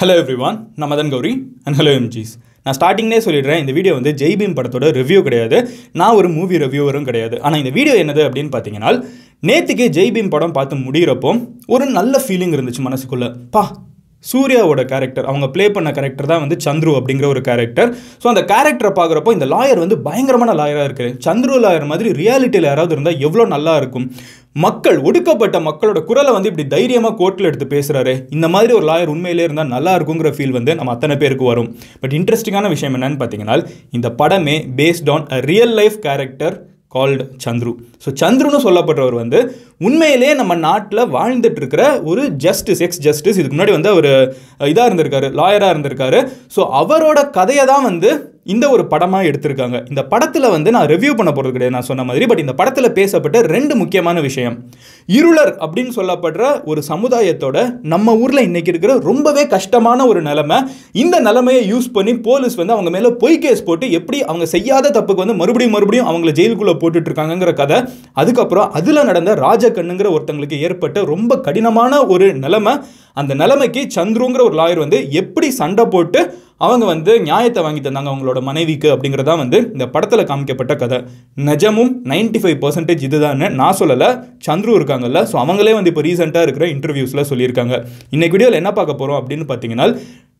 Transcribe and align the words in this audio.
Hello 0.00 0.14
everyone 0.20 0.58
நான் 0.76 0.90
Madan 0.90 1.08
Gowri 1.12 1.30
and 1.66 1.76
hello 1.78 1.92
MGs 1.98 2.32
நான் 2.64 2.76
ஸ்டார்டிங்னே 2.76 3.18
சொல்லிடுறேன் 3.24 3.60
இந்த 3.62 3.72
வீடியோ 3.78 3.92
வந்து 3.96 4.10
ஜெய்பீம் 4.20 4.54
படத்தோட 4.58 4.88
ரிவ்யூ 4.98 5.20
கிடையாது. 5.26 5.58
நான் 6.00 6.16
ஒரு 6.18 6.28
மூவி 6.34 6.56
ரிவ்யூவரும் 6.62 7.06
கிடையாது. 7.08 7.36
ஆனால் 7.40 7.58
இந்த 7.62 7.72
வீடியோ 7.78 7.94
என்னது 8.02 8.22
அப்படின்னு 8.26 8.52
பார்த்தீங்கன்னா 8.54 8.92
நேற்றுக்கு 9.48 9.86
ஜெய்பீம் 9.96 10.30
படம் 10.34 10.54
பார்த்து 10.58 10.76
முடிகிறப்போ 10.84 11.32
ஒரு 11.74 11.86
நல்ல 11.98 12.22
ஃபீலிங் 12.26 12.54
இருந்துச்சு 12.56 12.84
மனசுக்குள்ளே. 12.88 13.30
பா 13.56 13.62
சூர்யாவோட 14.24 14.82
கேரக்டர் 14.84 15.28
அவங்க 15.30 15.46
ப்ளே 15.54 15.66
பண்ண 15.76 15.90
கேரக்டர் 15.96 16.30
தான் 16.30 16.42
வந்து 16.44 16.56
சந்துரு 16.66 16.92
அப்படிங்கிற 16.98 17.26
ஒரு 17.34 17.40
கேரக்டர் 17.48 17.90
ஸோ 18.22 18.26
அந்த 18.32 18.42
கேரக்டரை 18.52 18.90
பார்க்குறப்போ 18.98 19.32
இந்த 19.36 19.46
லாயர் 19.52 19.82
வந்து 19.84 19.98
பயங்கரமான 20.06 20.54
லாயராக 20.60 20.88
இருக்குது 20.88 21.14
சந்துரு 21.26 21.58
லாயர் 21.64 21.90
மாதிரி 21.92 22.10
ரியாலிட்டியில் 22.20 22.68
யாராவது 22.70 22.94
இருந்தால் 22.96 23.22
எவ்வளோ 23.26 23.46
நல்லா 23.54 23.74
இருக்கும். 23.82 24.06
மக்கள் 24.64 24.96
ஒடுக்கப்பட்ட 25.08 25.56
மக்களோட 25.66 25.98
குரலை 26.08 26.30
வந்து 26.36 26.50
இப்படி 26.50 26.64
தைரியமாக 26.74 27.16
கோர்ட்டில் 27.20 27.48
எடுத்து 27.50 27.66
பேசுகிறாரு 27.74 28.14
இந்த 28.36 28.46
மாதிரி 28.54 28.72
ஒரு 28.78 28.86
லாயர் 28.90 29.12
உண்மையிலே 29.14 29.46
இருந்தால் 29.48 29.74
நல்லா 29.74 29.92
இருக்குங்கிற 29.98 30.30
ஃபீல் 30.36 30.56
வந்து 30.58 30.74
நம்ம 30.78 30.92
அத்தனை 30.96 31.16
பேருக்கு 31.22 31.46
வரும். 31.50 31.68
பட் 32.02 32.16
இன்ட்ரெஸ்டிங்கான 32.18 32.68
விஷயம் 32.74 32.96
என்னன்னு 32.98 33.20
பார்த்தீங்கன்னா 33.22 33.56
இந்த 33.98 34.10
படமே 34.22 34.56
based 34.80 35.10
on 35.16 35.26
a 35.36 35.40
real 35.50 35.76
life 35.80 35.98
character 36.08 36.56
called 36.88 37.24
Chandru 37.44 37.72
so 38.04 38.08
சந்துருன்னு 38.20 38.60
சொல்லப்படுறவர் 38.66 39.14
வந்து 39.14 39.38
உண்மையிலே 39.78 40.30
நம்ம 40.34 40.54
நாட்டில் 40.54 41.10
வாழ்ந்துட்டு 41.16 41.60
இருக்கிற 41.62 41.82
ஒரு 42.02 42.22
ஜஸ்டிஸ் 42.36 42.82
எக்ஸ் 42.86 43.00
ஜஸ்டிஸ் 43.00 43.38
இதுக்கு 43.38 43.56
முன்னாடி 43.56 43.74
வந்து 43.76 43.88
அவர் 43.88 44.10
இதாக 44.72 44.88
இருந்திருக்காரு 44.88 45.28
லாயராக 45.40 45.74
இருந்திருக்காரு. 45.74 46.20
ஸோ 46.56 46.60
அவரோட 46.80 47.30
கதையை 47.30 47.66
தான் 47.66 47.82
வந்து 47.82 48.10
இந்த 48.52 48.64
ஒரு 48.74 48.84
படமாக 48.92 49.28
எடுத்திருக்காங்க. 49.30 49.78
இந்த 49.88 50.02
படத்தில் 50.12 50.48
வந்து 50.54 50.70
நான் 50.74 50.86
ரிவ்யூ 50.86 51.12
பண்ண 51.16 51.30
போகிறது 51.32 51.54
கிடையாது 51.54 51.74
நான் 51.76 51.88
சொன்ன 51.88 52.04
மாதிரி. 52.08 52.26
பட் 52.26 52.38
இந்த 52.38 52.54
படத்தில் 52.60 52.92
பேசப்பட்ட 52.98 53.40
ரெண்டு 53.54 53.74
முக்கியமான 53.76 54.20
விஷயம். 54.20 54.56
இருளர் 55.18 55.52
அப்படின்னு 55.64 55.92
சொல்லப்படுற 55.96 56.44
ஒரு 56.64 56.82
சமுதாயத்தோட 56.88 57.56
நம்ம 57.94 58.14
ஊரில் 58.16 58.42
இன்னைக்கு 58.42 58.70
இருக்கிற 58.70 58.94
ரொம்பவே 59.10 59.46
கஷ்டமான 59.46 60.06
ஒரு 60.06 60.22
நிலைமை. 60.22 60.58
இந்த 60.92 61.20
நிலைமையை 61.20 61.62
யூஸ் 61.72 61.90
பண்ணி 61.92 62.14
போலீஸ் 62.28 62.54
வந்து 62.54 62.72
அவங்க 62.72 62.90
மேலே 62.90 63.10
பொய் 63.24 63.38
கேஸ் 63.38 63.64
போட்டு 63.64 63.90
எப்படி 63.90 64.24
அவங்க 64.24 64.46
செய்யாத 64.46 64.92
தப்புக்கு 64.98 65.24
வந்து 65.24 65.38
மறுபடியும் 65.42 65.76
மறுபடியும் 65.76 66.10
அவங்கள 66.12 66.32
ஜெயிலுக்குள்ளே 66.40 66.76
போட்டுட்ருக்காங்கங்கிற 66.84 67.52
கதை. 67.52 67.80
அதுக்கப்புறம் 68.12 68.70
அதில் 68.80 69.04
நடந்த 69.04 69.34
ராஜகண்ணுங்கிற 69.34 70.10
ஒருத்தங்களுக்கு 70.16 70.58
ஏற்பட்ட 70.68 71.04
ரொம்ப 71.14 71.40
கடினமான 71.40 72.06
ஒரு 72.06 72.28
நிலைமை. 72.44 72.74
அந்த 73.14 73.34
நிலைமைக்கு 73.34 73.80
சந்துருங்கிற 73.94 74.42
ஒரு 74.48 74.56
லாயர் 74.58 74.84
வந்து 74.84 74.98
எப்படி 75.10 75.50
சண்டை 75.50 75.84
போட்டு 75.86 76.20
அவங்க 76.66 76.84
வந்து 76.92 77.12
நியாயத்தை 77.26 77.60
வாங்கி 77.64 77.80
தந்தாங்க 77.82 78.10
அவங்களோட 78.12 78.38
மனைவிக்கு 78.48 78.88
அப்படிங்கிறதா 78.94 79.34
வந்து 79.42 79.58
இந்த 79.74 79.84
படத்தில் 79.94 80.28
காமிக்கப்பட்ட 80.30 80.72
கதை. 80.82 80.98
நிஜமும் 81.48 81.92
நைன்டி 82.12 82.40
ஃபைவ் 82.42 82.58
பர்சன்டேஜ் 82.64 83.04
இதுதான் 83.08 83.44
நான் 83.60 83.78
சொல்லலை. 83.80 84.08
சந்துரு 84.46 84.72
இருக்காங்கல்ல. 84.78 85.20
ஸோ 85.32 85.36
அவங்களே 85.44 85.74
வந்து 85.78 85.92
இப்போ 85.92 86.04
ரீசெண்டாக 86.08 86.46
இருக்கிற 86.46 86.66
இன்டர்வியூஸில் 86.74 87.28
சொல்லியிருக்காங்க. 87.30 87.76
இன்னைக்கு 88.16 88.34
வீடியோவில் 88.36 88.60
என்ன 88.62 88.72
பார்க்க 88.78 89.00
போகிறோம் 89.02 89.20
அப்படின்னு 89.20 89.46
பார்த்தீங்கன்னா 89.52 89.88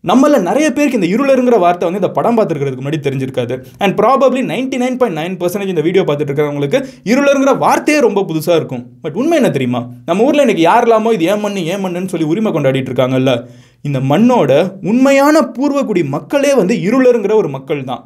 நம்மள 0.04 0.38
நிறைய 0.48 0.66
பேருக்கு 0.74 0.98
இந்த 0.98 1.08
இருளருங்கிற 1.14 1.56
வார்த்தை 1.62 1.84
வந்து 1.86 2.00
இந்த 2.00 2.10
படம் 2.16 2.36
பார்த்துருக்கிறதுக்கு 2.38 2.82
முன்னாடி 2.82 3.00
தெரிஞ்சிருக்காது. 3.06 3.54
And 3.82 3.94
probably 4.00 4.42
ninety 4.50 4.78
nine 4.82 4.98
point 5.00 5.18
nine 5.20 5.34
percentage 5.40 5.72
இந்த 5.74 5.84
வீடியோ 5.86 6.02
பார்த்துட்டு 6.08 6.30
இருக்கிறவங்களுக்கு 6.32 6.78
இருளருங்கிற 7.12 7.52
வார்த்தையே 7.64 8.00
ரொம்ப 8.06 8.22
புதுசாக 8.28 8.58
இருக்கும். 8.60 8.84
பட் 9.04 9.16
உண்மை 9.20 9.38
என்ன 9.40 9.50
தெரியுமா? 9.56 9.80
நம்ம 10.10 10.26
ஊரில் 10.26 10.44
எனக்கு 10.46 10.64
யார் 10.68 10.86
இல்லாமோ 10.86 11.12
இது 11.16 11.26
ஏன் 11.32 11.42
மண்ணு 11.44 11.64
ஏன் 11.72 11.82
மண்ணுன்னு 11.84 12.12
சொல்லி 12.12 12.28
உரிமை 12.32 12.52
கொண்டாடிட்டு 12.56 12.92
இருக்காங்கல்ல? 12.92 13.34
இந்த 13.88 13.98
மண்ணோட 14.12 14.52
உண்மையான 14.92 15.42
பூர்வக்குடி 15.56 16.04
மக்களே 16.16 16.52
வந்து 16.60 16.76
இருளருங்கிற 16.88 17.34
ஒரு 17.42 17.50
மக்கள் 17.56 17.82
தான் 17.90 18.04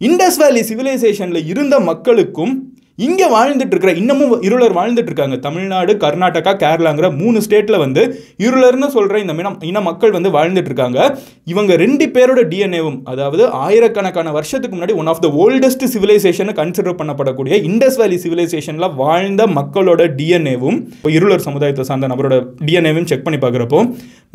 இண்டஸ் 0.00 0.40
வேலி 0.42 0.60
சிவிலைசேஷனில் 0.70 1.48
இருந்த 1.52 1.76
மக்களுக்கும் 1.90 2.52
இங்கே 2.98 3.26
வாழ்ந்துட்டு 3.34 3.74
இருக்கிற 3.74 3.92
இன்னமும் 4.00 4.32
இருளர் 4.46 4.74
வாழ்ந்துட்டு 4.78 5.10
இருக்காங்க 5.10 5.36
தமிழ்நாடு 5.44 5.92
கர்நாடகா 6.04 6.52
கேரளாங்கிற 6.62 7.08
மூணு 7.18 7.38
ஸ்டேட்டில் 7.44 7.80
வந்து 7.82 8.02
இருளர்னு 8.46 8.88
சொல்கிற 8.94 9.18
இந்த 9.24 9.34
இனம் 9.42 9.58
இன 9.62 9.80
மக்கள் 9.80 10.14
வந்து 10.16 10.30
வாழ்ந்துட்டு 10.36 10.70
இருக்காங்க 10.70 10.98
இவங்க 11.46 11.72
ரெண்டு 11.76 12.06
பேரோட 12.16 12.42
டிஎன்ஏவும் 12.52 12.98
அதாவது 13.12 13.44
ஆயிரக்கணக்கான 13.64 14.32
வருஷத்துக்கு 14.38 14.76
முன்னாடி 14.76 14.96
one 15.02 15.10
of 15.12 15.22
the 15.24 15.30
oldest 15.42 15.84
civilisation 15.94 16.52
consider 16.60 16.98
பண்ணப்படக்கூடிய 17.00 17.54
Indus 17.68 17.98
valley 18.02 18.18
சிவிலைசேஷனில் 18.24 18.88
வாழ்ந்த 19.02 19.46
மக்களோட 19.58 20.02
டிஎன்ஏவும் 20.18 20.80
இப்போ 20.96 21.12
இருளர் 21.18 21.46
சமுதாயத்தை 21.48 21.86
சார்ந்த 21.90 22.10
நபரோட 22.14 22.38
டிஎன்ஏவும் 22.66 23.08
செக் 23.12 23.26
பண்ணி 23.28 23.40
பார்க்குறப்போ 23.44 23.80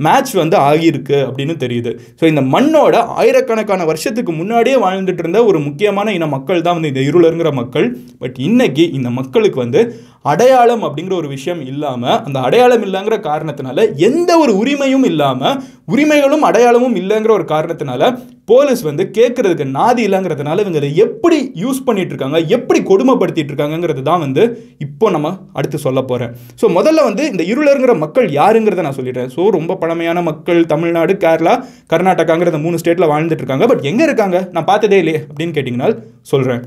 மேட்ச் 0.05 0.33
வந்து 0.41 0.55
ஆகியிருக்கு 0.67 1.17
அப்படின்னு 1.27 1.55
தெரியுது. 1.63 1.91
ஸோ 2.19 2.23
இந்த 2.29 2.41
மண்ணோட 2.53 2.95
ஆயிரக்கணக்கான 3.19 3.81
வருஷத்துக்கு 3.89 4.31
முன்னாடியே 4.39 4.77
வாழ்ந்துட்டு 4.85 5.21
இருந்த 5.23 5.39
ஒரு 5.45 5.59
முக்கியமான 5.67 6.13
இன 6.13 6.27
மக்கள் 6.35 6.63
தான் 6.67 6.77
வந்து 6.77 6.91
இந்த 6.93 7.01
இருளருங்கிற 7.09 7.49
மக்கள். 7.59 7.87
பட் 8.19 8.37
இன்னைக்கு 8.53 8.91
இந்த 8.91 9.09
மக்களுக்கு 9.09 9.59
வந்து 9.59 9.81
அடையாளம் 10.21 10.83
அப்படிங்கிற 10.83 11.13
ஒரு 11.13 11.27
விஷயம் 11.27 11.61
இல்லாமல் 11.61 12.17
அந்த 12.23 12.39
அடையாளம் 12.39 12.83
இல்லைங்கிற 12.83 13.15
காரணத்தினால 13.21 13.97
எந்த 13.97 14.37
ஒரு 14.37 14.51
உரிமையும் 14.61 15.05
இல்லாமல் 15.05 15.57
உரிமைகளும் 15.85 16.41
அடையாளமும் 16.41 16.95
இல்லைங்கிற 16.95 17.31
ஒரு 17.31 17.43
காரணத்தினால 17.43 18.09
போலீஸ் 18.45 18.81
வந்து 18.81 19.03
கேட்குறதுக்கு 19.17 19.65
நாதி 19.77 20.01
இல்லைங்கிறதுனால 20.07 20.59
இவங்க 20.59 20.77
அதை 20.77 20.95
எப்படி 20.95 21.51
யூஸ் 21.55 21.83
பண்ணிட்டு 21.83 22.09
இருக்காங்க 22.09 22.39
எப்படி 22.47 22.79
கொடுமைப்படுத்திட்டு 22.81 23.51
இருக்காங்கிறது 23.53 24.01
தான் 24.01 24.19
வந்து 24.19 24.45
இப்போ 24.77 25.09
நம்ம 25.09 25.31
அடுத்து 25.53 25.77
சொல்ல 25.77 26.01
போகிறேன் 26.01 26.33
ஸோ 26.61 26.67
முதல்ல 26.69 27.03
வந்து 27.03 27.25
இந்த 27.31 27.43
இருளருங்கிற 27.43 27.97
மக்கள் 27.97 28.29
யாருங்கிறத 28.29 28.81
நான் 28.81 28.99
சொல்லிட்டேன். 28.99 29.31
ஸோ 29.35 29.49
ரொம்ப 29.49 29.75
பழமையான 29.75 30.21
மக்கள் 30.21 30.65
தமிழ்நாடு 30.65 31.13
கேரளா 31.13 31.55
கர்நாடகாங்கிற 31.93 32.59
மூணு 32.59 32.77
ஸ்டேட்டில் 32.77 33.11
வாழ்ந்துட்டு 33.13 33.43
இருக்காங்க 33.43 33.67
பட் 33.67 33.83
எங்கே 33.83 34.03
இருக்காங்க? 34.03 34.49
நான் 34.51 34.63
பார்த்ததே 34.63 34.97
இல்லையே 34.97 35.19
அப்படின்னு 35.29 35.57
கேட்டிங்கன்னா 35.57 36.03
சொல்கிறேன் 36.21 36.63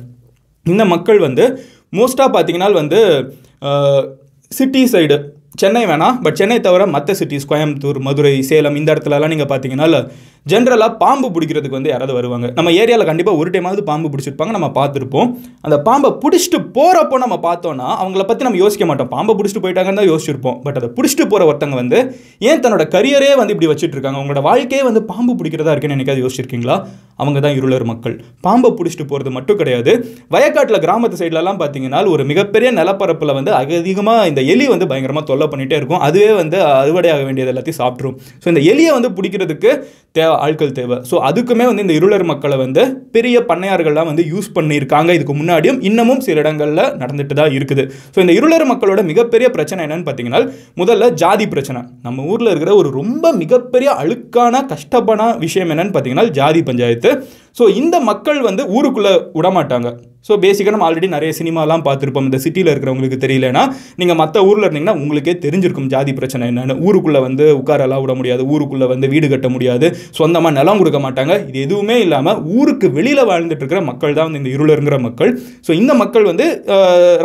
இந்த 0.66 0.84
மக்கள் 0.84 1.18
வந்து 1.18 1.44
மோஸ்ட்டாக 1.92 2.30
பார்த்தீங்கன்னா 2.32 2.70
வந்து 2.72 3.00
சிட்டி 4.52 4.82
சைடு 4.86 5.16
சென்னை 5.56 5.82
வேணாம் 5.86 6.16
பட் 6.22 6.36
சென்னை 6.36 6.56
தவிர 6.60 6.82
மற்ற 6.86 7.10
சிட்டிஸ் 7.14 7.48
கோயம்புத்தூர் 7.48 7.98
மதுரை 7.98 8.32
சேலம் 8.42 8.76
இந்த 8.76 8.88
இடத்துலலாம் 8.94 9.28
நீங்கள் 9.28 9.50
பார்த்தீங்கன்னா 9.50 10.00
ஜென்ரலாக 10.50 10.92
பாம்பு 11.00 11.28
பிடிக்கிறதுக்கு 11.34 11.76
வந்து 11.76 11.90
யாராவது 11.92 12.12
வருவாங்க. 12.16 12.46
நம்ம 12.56 12.72
ஏரியாவில் 12.80 13.08
கண்டிப்பாக 13.08 13.40
ஒரு 13.42 13.50
டைமாவது 13.54 13.82
பாம்பு 13.88 14.10
பிடிச்சிருப்பாங்க 14.10 14.52
நம்ம 14.56 14.68
பார்த்துருப்போம். 14.76 15.30
அந்த 15.66 15.76
பாம்பை 15.88 16.10
பிடிச்சிட்டு 16.24 16.58
போகிறப்போ 16.76 17.16
நம்ம 17.22 17.36
பார்த்தோன்னா 17.46 17.88
அவங்கள 18.02 18.24
பற்றி 18.28 18.46
நம்ம 18.48 18.60
யோசிக்க 18.64 18.86
மாட்டோம். 18.90 19.10
பாம்பை 19.14 19.34
பிடிச்சிட்டு 19.38 19.62
போயிட்டாங்கன்னு 19.64 20.00
தான் 20.00 20.10
யோசிச்சிருப்போம். 20.12 20.58
பட் 20.66 20.78
அதை 20.80 20.90
பிடிச்சிட்டு 20.98 21.26
போகிற 21.32 21.48
ஒருத்தங்க 21.50 21.76
வந்து 21.82 21.98
ஏன் 22.50 22.62
தன்னோட 22.66 22.86
கரியரே 22.94 23.32
வந்து 23.40 23.54
இப்படி 23.56 23.70
வச்சுட்டு 23.72 23.96
இருக்காங்க? 23.98 24.18
அவங்களோட 24.20 24.42
வாழ்க்கையே 24.48 24.84
வந்து 24.90 25.02
பாம்பு 25.10 25.34
பிடிக்கிறதா 25.40 25.74
இருக்குன்னு 25.74 25.96
எனக்காவது 25.98 26.24
யோசிச்சிருக்கீங்களா? 26.26 26.76
அவங்க 27.22 27.38
தான் 27.46 27.56
இருளர் 27.58 27.86
மக்கள். 27.90 28.14
பாம்பை 28.46 28.70
பிடிச்சிட்டு 28.78 29.08
போகிறது 29.10 29.30
மட்டும் 29.38 29.58
கிடையாது. 29.62 29.92
வயக்காட்டில் 30.36 30.82
கிராமத்து 30.86 31.20
சைட்லலாம் 31.22 31.60
பார்த்தீங்கன்னா 31.64 32.00
ஒரு 32.14 32.24
மிகப்பெரிய 32.30 32.70
நிலப்பரப்பில் 32.78 33.36
வந்து 33.38 33.52
அதிகமாக 33.60 34.28
இந்த 34.30 34.40
எலி 34.54 34.66
வந்து 34.74 34.88
பயங்கரமாக 34.90 35.26
தொல்லை 35.32 35.48
பண்ணிகிட்டே 35.52 35.78
இருக்கும். 35.80 36.02
அதுவே 36.08 36.32
வந்து 36.42 36.58
அறுவடையாக 36.80 37.22
வேண்டியது 37.28 37.52
எல்லாத்தையும் 37.54 37.80
சாப்பிட்ரும் 37.82 38.16
ஸோ 38.42 38.48
இந்த 38.54 38.62
எலியை 38.72 38.92
வந்து 38.98 39.10
பிடிக்கிறதுக்கு 39.18 39.70
தேவை 40.18 40.34
ஆட்கள் 40.44 40.74
தேவை. 40.78 40.96
ஸோ 41.10 41.16
அதுக்குமே 41.28 41.64
வந்து 41.70 41.84
இந்த 41.86 41.94
இருளர் 41.98 42.24
மக்களை 42.30 42.56
வந்து 42.64 42.82
பெரிய 43.16 43.36
பண்ணையார்கள்லாம் 43.50 44.10
வந்து 44.10 44.24
யூஸ் 44.32 44.48
பண்ணியிருக்காங்க. 44.56 45.10
இதுக்கு 45.18 45.34
முன்னாடியும் 45.40 45.80
இன்னமும் 45.90 46.22
சில 46.26 46.42
இடங்களில் 46.44 46.84
நடந்துட்டு 47.02 47.36
தான் 47.40 47.54
இருக்குது. 47.58 47.84
ஸோ 48.14 48.20
இந்த 48.24 48.34
இருளர் 48.38 48.66
மக்களோட 48.72 49.02
மிகப்பெரிய 49.10 49.48
பிரச்சனை 49.56 49.82
என்னன்னு 49.86 50.06
பார்த்தீங்கன்னா 50.08 50.42
முதல்ல 50.82 51.10
ஜாதி 51.22 51.48
பிரச்சனை. 51.54 51.82
நம்ம 52.08 52.24
ஊரில் 52.32 52.52
இருக்கிற 52.52 52.74
ஒரு 52.82 52.90
ரொம்ப 53.00 53.32
மிகப்பெரிய 53.42 53.90
அழுக்கான 54.04 54.64
கஷ்டமான 54.74 55.32
விஷயம் 55.44 55.72
என்னன்னு 55.74 55.94
பார்த்தீங்கன்னா 55.96 56.28
ஜாதி 56.40 56.62
பஞ்சாயத்து. 56.70 57.12
ஸோ 57.58 57.64
இந்த 57.80 57.96
மக்கள் 58.10 58.40
வந்து 58.50 58.62
ஊருக்குள்ளே 58.76 59.14
விடமாட்டாங்க. 59.38 59.90
ஸோ 60.26 60.34
பேசிக்காக 60.42 60.72
நம்ம 60.74 60.86
ஆல்ரெடி 60.86 61.08
நிறைய 61.14 61.32
சினிமாலாம் 61.38 61.82
பார்த்துருப்போம். 61.86 62.24
இந்த 62.28 62.38
சிட்டியில் 62.44 62.70
இருக்கிறவங்களுக்கு 62.72 63.18
தெரியலனா 63.24 63.62
நீங்கள் 64.00 64.18
மற்ற 64.20 64.36
ஊரில் 64.48 64.64
இருந்தீங்கன்னா 64.66 64.94
உங்களுக்கே 65.00 65.34
தெரிஞ்சிருக்கும் 65.44 65.86
ஜாதி 65.92 66.12
பிரச்சனை 66.18 66.46
என்னென்னு. 66.50 66.74
ஊருக்குள்ளே 66.86 67.20
வந்து 67.26 67.44
உட்காரலாம் 67.60 68.02
விட 68.04 68.14
முடியாது. 68.20 68.42
ஊருக்குள்ளே 68.54 68.86
வந்து 68.92 69.10
வீடு 69.12 69.28
கட்ட 69.32 69.48
முடியாது. 69.54 69.88
சொந்தமாக 70.18 70.52
நிலம் 70.58 70.80
கொடுக்க 70.80 71.00
மாட்டாங்க. 71.06 71.36
இது 71.50 71.60
எதுவுமே 71.66 71.98
இல்லாமல் 72.06 72.40
ஊருக்கு 72.56 72.90
வெளியில் 72.98 73.28
வாழ்ந்துட்டு 73.30 73.64
இருக்கிற 73.64 73.82
மக்கள் 73.90 74.16
தான் 74.18 74.28
வந்து 74.28 74.42
இந்த 74.42 74.52
இருளருங்கிற 74.56 74.98
மக்கள். 75.06 75.32
ஸோ 75.68 75.72
இந்த 75.82 75.94
மக்கள் 76.02 76.28
வந்து 76.30 76.48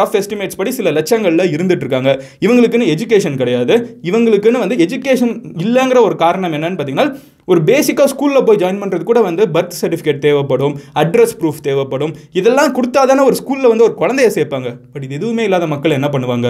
ரஃப் 0.02 0.18
எஸ்டிமேட்ஸ் 0.22 0.60
படி 0.62 0.74
சில 0.80 0.92
லட்சங்களில் 1.00 1.52
இருந்துட்டு 1.56 1.86
இருக்காங்க. 1.88 2.14
இவங்களுக்குன்னு 2.48 2.92
எஜுகேஷன் 2.96 3.42
கிடையாது. 3.44 3.78
இவங்களுக்குன்னு 4.12 4.64
வந்து 4.66 4.80
எஜுகேஷன் 4.88 5.36
இல்லைங்கிற 5.66 6.02
ஒரு 6.10 6.18
காரணம் 6.26 6.56
என்னன்னு 6.60 6.80
பார்த்தீங்கன்னா 6.80 7.10
ஒரு 7.46 7.62
பேசிக்காக 7.62 8.10
ஸ்கூலில் 8.14 8.46
போய் 8.46 8.58
ஜாயின் 8.58 8.82
பண்ணுறது 8.82 9.04
கூட 9.04 9.22
வந்து 9.22 9.46
பர்த் 9.46 9.78
சர்டிஃபிகேட் 9.82 10.18
தேவைப்படும் 10.18 10.76
அட்ரஸ் 10.96 11.36
ப்ரூஃப் 11.40 11.62
தேவைப்படும். 11.62 12.14
இதெல்லாம் 12.32 12.76
கொடுத்தா 12.76 13.02
தானே 13.12 13.24
ஒரு 13.30 13.38
ஸ்கூலில் 13.42 13.72
வந்து 13.74 13.84
ஒரு 13.84 13.96
குழந்தைய 13.98 14.32
சேர்ப்பாங்க. 14.38 14.78
பட் 14.94 15.04
இது 15.04 15.16
எதுவுமே 15.16 15.44
இல்லாத 15.44 15.68
மக்கள் 15.68 15.98
என்ன 16.00 16.08
பண்ணுவாங்க? 16.08 16.50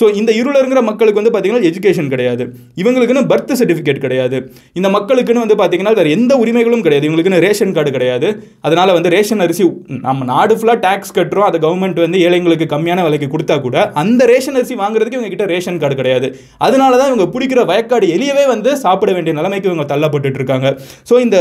ஸோ 0.00 0.04
இந்த 0.20 0.30
இருளருங்கிற 0.40 0.80
மக்களுக்கு 0.88 1.20
வந்து 1.20 1.32
பார்த்தீங்கன்னா 1.34 1.66
எஜுகேஷன் 1.70 2.10
கிடையாது. 2.14 2.44
இவங்களுக்குன்னு 2.82 3.24
பர்த் 3.32 3.52
சர்டிஃபிகேட் 3.60 4.00
கிடையாது. 4.04 4.38
இந்த 4.78 4.88
மக்களுக்குன்னு 4.96 5.44
வந்து 5.44 5.56
பார்த்தீங்கன்னா 5.60 5.94
வேறு 5.98 6.14
எந்த 6.16 6.32
உரிமைகளும் 6.42 6.84
கிடையாது. 6.86 7.06
இவங்களுக்குன்னு 7.08 7.42
ரேஷன் 7.46 7.74
கார்டு 7.76 7.92
கிடையாது. 7.96 8.30
அதனால் 8.68 8.94
வந்து 8.98 9.12
ரேஷன் 9.16 9.44
அரிசி 9.46 9.66
நம்ம 10.08 10.24
நாடு 10.32 10.56
ஃபுல்லாக 10.58 10.80
டேக்ஸ் 10.86 11.14
கட்டுறோம். 11.18 11.48
அதை 11.50 11.60
கவர்மெண்ட் 11.66 12.00
வந்து 12.06 12.20
ஏழைங்களுக்கு 12.28 12.68
கம்மியான 12.74 13.04
விலைக்கு 13.08 13.28
கொடுத்தா 13.34 13.58
கூட 13.66 13.76
அந்த 14.02 14.24
ரேஷன் 14.32 14.58
அரிசி 14.60 14.76
வாங்குறதுக்கு 14.82 15.18
இவங்க 15.18 15.32
கிட்ட 15.34 15.46
ரேஷன் 15.54 15.80
கார்டு 15.84 16.00
கிடையாது. 16.00 16.30
அதனால 16.68 16.92
தான் 17.02 17.12
இவங்க 17.12 17.28
பிடிக்கிற 17.36 17.62
வயக்காடு 17.72 18.08
எலியவே 18.16 18.46
வந்து 18.54 18.72
சாப்பிட 18.84 19.12
வேண்டிய 19.18 19.34
நிலைமைக்கு 19.40 19.70
இவங்க 19.72 19.86
தள்ளப்பட்டு 19.94 20.40
இருக்காங்க. 20.40 20.68
ஸோ 21.10 21.16
இந்த 21.26 21.38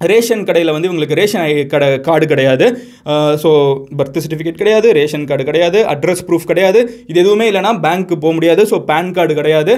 ரேஷன் 0.00 0.44
கடையில் 0.48 0.72
வந்து 0.74 0.88
இவங்களுக்கு 0.88 1.18
ரேஷன் 1.20 1.44
ஐ 1.48 1.52
கடை 1.74 1.88
கார்டு 2.08 2.26
கிடையாது. 2.32 2.66
ஸோ 3.42 3.50
பர்த் 3.98 4.18
சர்டிஃபிகேட் 4.24 4.60
கிடையாது 4.62 4.88
ரேஷன் 4.98 5.26
கார்டு 5.30 5.44
கிடையாது 5.50 5.78
அட்ரஸ் 5.92 6.24
ப்ரூஃப் 6.28 6.50
கிடையாது. 6.50 6.80
இது 7.10 7.18
எதுவுமே 7.24 7.46
இல்லைனா 7.50 7.72
பேங்க்கு 7.86 8.16
போக 8.24 8.32
முடியாது. 8.38 8.64
ஸோ 8.72 8.78
பேன் 8.90 9.10
கார்டு 9.18 9.34
கிடையாது. 9.40 9.74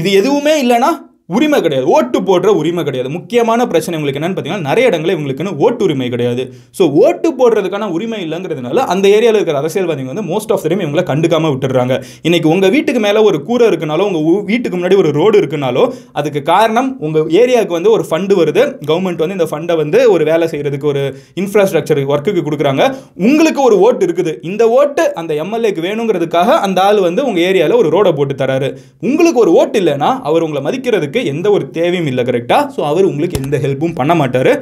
இது 0.00 0.10
எதுவுமே 0.20 0.54
இல்லைனா 0.64 0.90
உரிமை 1.28 1.58
கிடையாது. 1.64 1.86
ஓட்டு 1.96 2.18
போடுற 2.28 2.48
உரிமை 2.60 2.82
கிடையாது. 2.86 3.10
முக்கியமான 3.14 3.60
பிரச்சனை 3.68 3.94
உங்களுக்கு 3.98 4.18
என்னன்னு 4.20 4.36
பார்த்தீங்கன்னா 4.36 4.66
நிறைய 4.70 4.88
இடங்களில் 4.90 5.14
இவங்களுக்குன்னு 5.14 5.52
ஓட்டு 5.64 5.82
உரிமை 5.86 6.08
கிடையாது. 6.14 6.42
ஸோ 6.78 6.86
ஓட்டு 7.04 7.28
போடுறதுக்கான 7.38 7.88
உரிமை 7.96 8.18
இல்லைங்கிறதுனால 8.24 8.82
அந்த 8.94 9.04
ஏரியாவில் 9.16 9.38
இருக்கிற 9.38 9.58
அரசியல்வாதிங்க 9.62 10.12
வந்து 10.12 10.24
மோஸ்ட் 10.32 10.52
ஆஃப் 10.54 10.66
டைம் 10.70 10.82
இவங்களை 10.84 11.04
கண்டுக்காமல் 11.10 11.52
விட்டுடுறாங்க. 11.54 11.96
இன்னைக்கு 12.28 12.48
உங்கள் 12.54 12.72
வீட்டுக்கு 12.74 13.00
மேலே 13.06 13.22
ஒரு 13.28 13.38
கூரை 13.46 13.68
இருக்குனாலோ 13.70 14.06
உங்கள் 14.10 14.26
வீட்டுக்கு 14.50 14.76
முன்னாடி 14.78 14.98
ஒரு 15.04 15.12
ரோடு 15.18 15.38
இருக்குனாலோ 15.42 15.84
அதுக்கு 16.22 16.42
காரணம் 16.52 16.90
உங்கள் 17.06 17.30
ஏரியாவுக்கு 17.42 17.76
வந்து 17.78 17.92
ஒரு 17.96 18.06
ஃபண்டு 18.10 18.36
வருது. 18.40 18.64
கவர்மெண்ட் 18.90 19.24
வந்து 19.24 19.38
இந்த 19.38 19.48
ஃபண்டை 19.52 19.76
வந்து 19.82 20.00
ஒரு 20.16 20.26
வேலை 20.30 20.48
செய்கிறதுக்கு 20.52 20.90
ஒரு 20.92 21.04
இன்ஃப்ராஸ்ட்ரக்சர் 21.42 22.02
ஒர்க்குக்கு 22.12 22.44
கொடுக்குறாங்க. 22.50 22.82
உங்களுக்கு 23.28 23.62
ஒரு 23.68 23.78
ஓட்டு 23.86 24.04
இருக்குது. 24.08 24.34
இந்த 24.50 24.62
ஓட்டு 24.82 25.06
அந்த 25.22 25.32
எம்எல்ஏக்கு 25.46 25.86
வேணுங்கிறதுக்காக 25.88 26.60
அந்த 26.68 26.78
ஆள் 26.88 27.02
வந்து 27.08 27.26
உங்கள் 27.30 27.46
ஏரியாவில் 27.48 27.80
ஒரு 27.82 27.90
ரோடை 27.96 28.14
போட்டு 28.20 28.36
தராரு. 28.44 28.70
உங்களுக்கு 29.08 29.42
ஒரு 29.46 29.52
ஓட்டு 29.62 29.78
இல்லைன்னா 29.84 30.12
அவர் 30.28 30.46
உங்களை 30.48 30.62
மதிக்கிறதுக்கு 30.68 31.12
எந்த 31.32 31.46
ஒரு 31.50 31.64
தேவையும் 31.70 32.08
இல்லை 32.12 32.24
கரெக்டாக 32.24 32.62
ஸோ 32.76 32.80
அவர் 32.90 33.08
உங்களுக்கு 33.10 33.40
எந்த 33.42 33.56
ஹெல்ப்பும் 33.64 33.94
பண்ண 34.00 34.14
மாட்டார். 34.20 34.52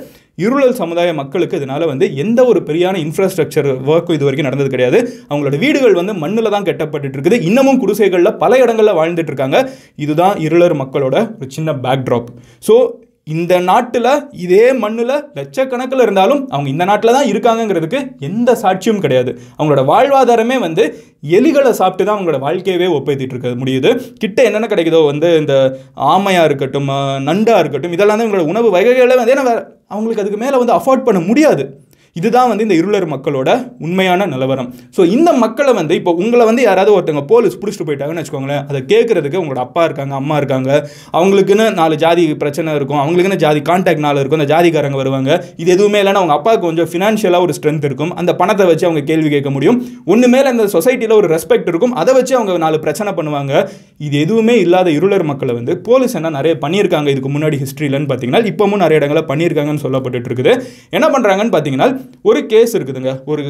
இருளல் 0.45 0.79
சமுதாய 0.81 1.11
மக்களுக்கு 1.21 1.59
இதனால் 1.61 1.87
வந்து 1.91 2.07
எந்த 2.23 2.41
ஒரு 2.51 2.61
பெரியான 2.69 3.01
இன்ஃப்ராஸ்ட்ரக்சர் 3.05 3.69
ஒர்க்கும் 3.93 4.17
இது 4.17 4.27
வரைக்கும் 4.27 4.49
நடந்தது 4.49 4.71
கிடையாது. 4.75 4.99
அவங்களோட 5.31 5.59
வீடுகள் 5.65 5.99
வந்து 6.01 6.15
மண்ணில் 6.23 6.55
தான் 6.55 6.67
கட்டப்பட்டு 6.69 7.17
இருக்குது. 7.17 7.39
இன்னமும் 7.49 7.81
குடிசைகளில் 7.83 8.39
பல 8.43 8.59
இடங்களில் 8.65 8.99
வாழ்ந்துட்டு 9.01 9.33
இருக்காங்க. 9.33 9.61
இதுதான் 9.97 10.37
இருளர் 10.47 10.77
மக்களோட 10.83 11.17
ஒரு 11.41 11.51
சின்ன 11.57 11.73
பேக்ட்ராப் 11.87 12.31
ஸோ 12.69 12.77
இந்த 13.27 13.55
நாட்டில் 13.69 14.09
இதே 14.45 14.65
மண்ணில் 14.83 15.13
லட்சக்கணக்கில் 15.39 16.03
இருந்தாலும் 16.05 16.41
அவங்க 16.55 16.69
இந்த 16.73 16.85
நாட்டில் 16.91 17.15
தான் 17.17 17.29
இருக்காங்கங்கிறதுக்கு 17.33 17.99
எந்த 18.29 18.57
சாட்சியும் 18.63 19.03
கிடையாது. 19.05 19.31
அவங்களோட 19.59 19.83
வாழ்வாதாரமே 19.91 20.57
வந்து 20.65 20.85
எலிகளை 21.39 21.73
சாப்பிட்டு 21.81 22.07
தான் 22.07 22.17
அவங்களோட 22.17 22.41
வாழ்க்கையவே 22.47 22.89
ஒப்பேத்திட்டு 22.97 23.35
இருக்க 23.37 23.53
முடியுது. 23.61 23.93
கிட்ட 24.23 24.39
என்னென்ன 24.49 24.71
கிடைக்குதோ 24.73 25.03
வந்து 25.11 25.31
இந்த 25.43 25.55
ஆமையாக 26.15 26.49
இருக்கட்டும் 26.51 26.91
நண்டாக 27.29 27.63
இருக்கட்டும் 27.65 27.95
இதெல்லாம் 27.99 28.19
தான் 28.19 28.27
இவங்களோட 28.27 28.51
உணவு 28.55 28.75
வகைகளை 28.77 29.17
வந்து 29.21 29.35
ஏன்னா 29.37 29.47
அவங்களுக்கு 29.95 30.25
அதுக்கு 30.25 30.43
மேலே 30.45 30.57
வந்து 30.63 30.77
அஃபோர்ட் 30.79 31.07
பண்ண 31.07 31.21
முடியாது. 31.31 31.65
இதுதான் 32.17 32.49
வந்து 32.51 32.65
இந்த 32.67 32.77
இருளர் 32.81 33.07
மக்களோட 33.13 33.51
உண்மையான 33.87 34.27
நிலவரம். 34.33 34.69
ஸோ 34.97 35.03
இந்த 35.17 35.31
மக்களை 35.43 35.73
வந்து 35.81 35.95
இப்போ 36.01 36.13
உங்களை 36.23 36.45
வந்து 36.51 36.63
யாராவது 36.69 36.91
ஒருத்தவங்க 36.97 37.25
போலீஸ் 37.31 37.59
பிடிச்சிட்டு 37.61 37.87
போயிட்டாங்கன்னு 37.89 38.23
வச்சுக்கோங்களேன் 38.23 38.63
அதை 38.71 38.81
கேட்கறதுக்கு 38.93 39.41
உங்களோட 39.43 39.61
அப்பா 39.67 39.85
இருக்காங்க 39.89 40.15
அம்மா 40.21 40.37
இருக்காங்க 40.41 40.71
அவங்களுக்குன்னு 41.19 41.67
நாலு 41.81 41.97
ஜாதி 42.05 42.25
பிரச்சனை 42.43 42.75
இருக்கும் 42.79 43.01
அவங்களுக்குன்னு 43.03 43.41
ஜாதி 43.45 43.63
கான்டாக்ட் 43.71 44.05
நாலு 44.07 44.21
இருக்கும் 44.23 44.41
அந்த 44.41 44.49
ஜாதிக்காரங்க 44.55 44.99
வருவாங்க. 45.03 45.31
இது 45.63 45.71
எதுவுமே 45.77 46.01
இல்லைன்னா 46.03 46.23
அவங்க 46.23 46.37
அப்பாவுக்கு 46.39 46.67
கொஞ்சம் 46.69 46.91
ஃபினான்ஷியலாக 46.93 47.47
ஒரு 47.47 47.55
ஸ்ட்ரென்த் 47.59 47.87
இருக்கும். 47.91 48.13
அந்த 48.23 48.35
பணத்தை 48.41 48.67
வச்சு 48.71 48.87
அவங்க 48.89 49.05
கேள்வி 49.11 49.31
கேட்க 49.37 49.51
முடியும். 49.57 49.79
ஒன்று 50.13 50.29
மேலே 50.35 50.53
சொசைட்டியில் 50.77 51.17
ஒரு 51.21 51.31
ரெஸ்பெக்ட் 51.35 51.71
இருக்கும். 51.73 51.95
அதை 52.03 52.13
வச்சு 52.19 52.35
அவங்க 52.39 52.59
நாலு 52.67 52.79
பிரச்சனை 52.85 53.11
பண்ணுவாங்க. 53.19 53.53
இது 54.07 54.15
எதுவுமே 54.25 54.55
இல்லாத 54.65 54.89
இருளர் 54.99 55.27
மக்களை 55.31 55.55
வந்து 55.59 55.73
போலீஸ் 55.89 56.17
என்ன 56.21 56.35
நிறைய 56.39 56.55
பண்ணியிருக்காங்க. 56.67 57.09
இதுக்கு 57.15 57.33
முன்னாடி 57.37 57.59
ஹிஸ்ட்ரியிலன்னு 57.65 58.09
பார்த்தீங்கன்னா 58.13 58.43
இப்பவும் 58.53 58.83
நிறைய 58.85 59.01
இடங்களில் 59.01 59.29
பண்ணியிருக்காங்கன்னு 59.33 59.85
சொல்லப்பட்டுட்டு 59.87 60.31
இருக்குது. 60.31 60.55
என்ன 60.99 61.09
பண்ணுறாங்கன்னு 61.17 61.55
பார்த்தீங்கன்னா 61.55 61.89
ஒரு 62.23 62.47
கேஸ் 62.47 62.77
இருக்குதுங்க. 62.77 63.15
ஒரு 63.25 63.45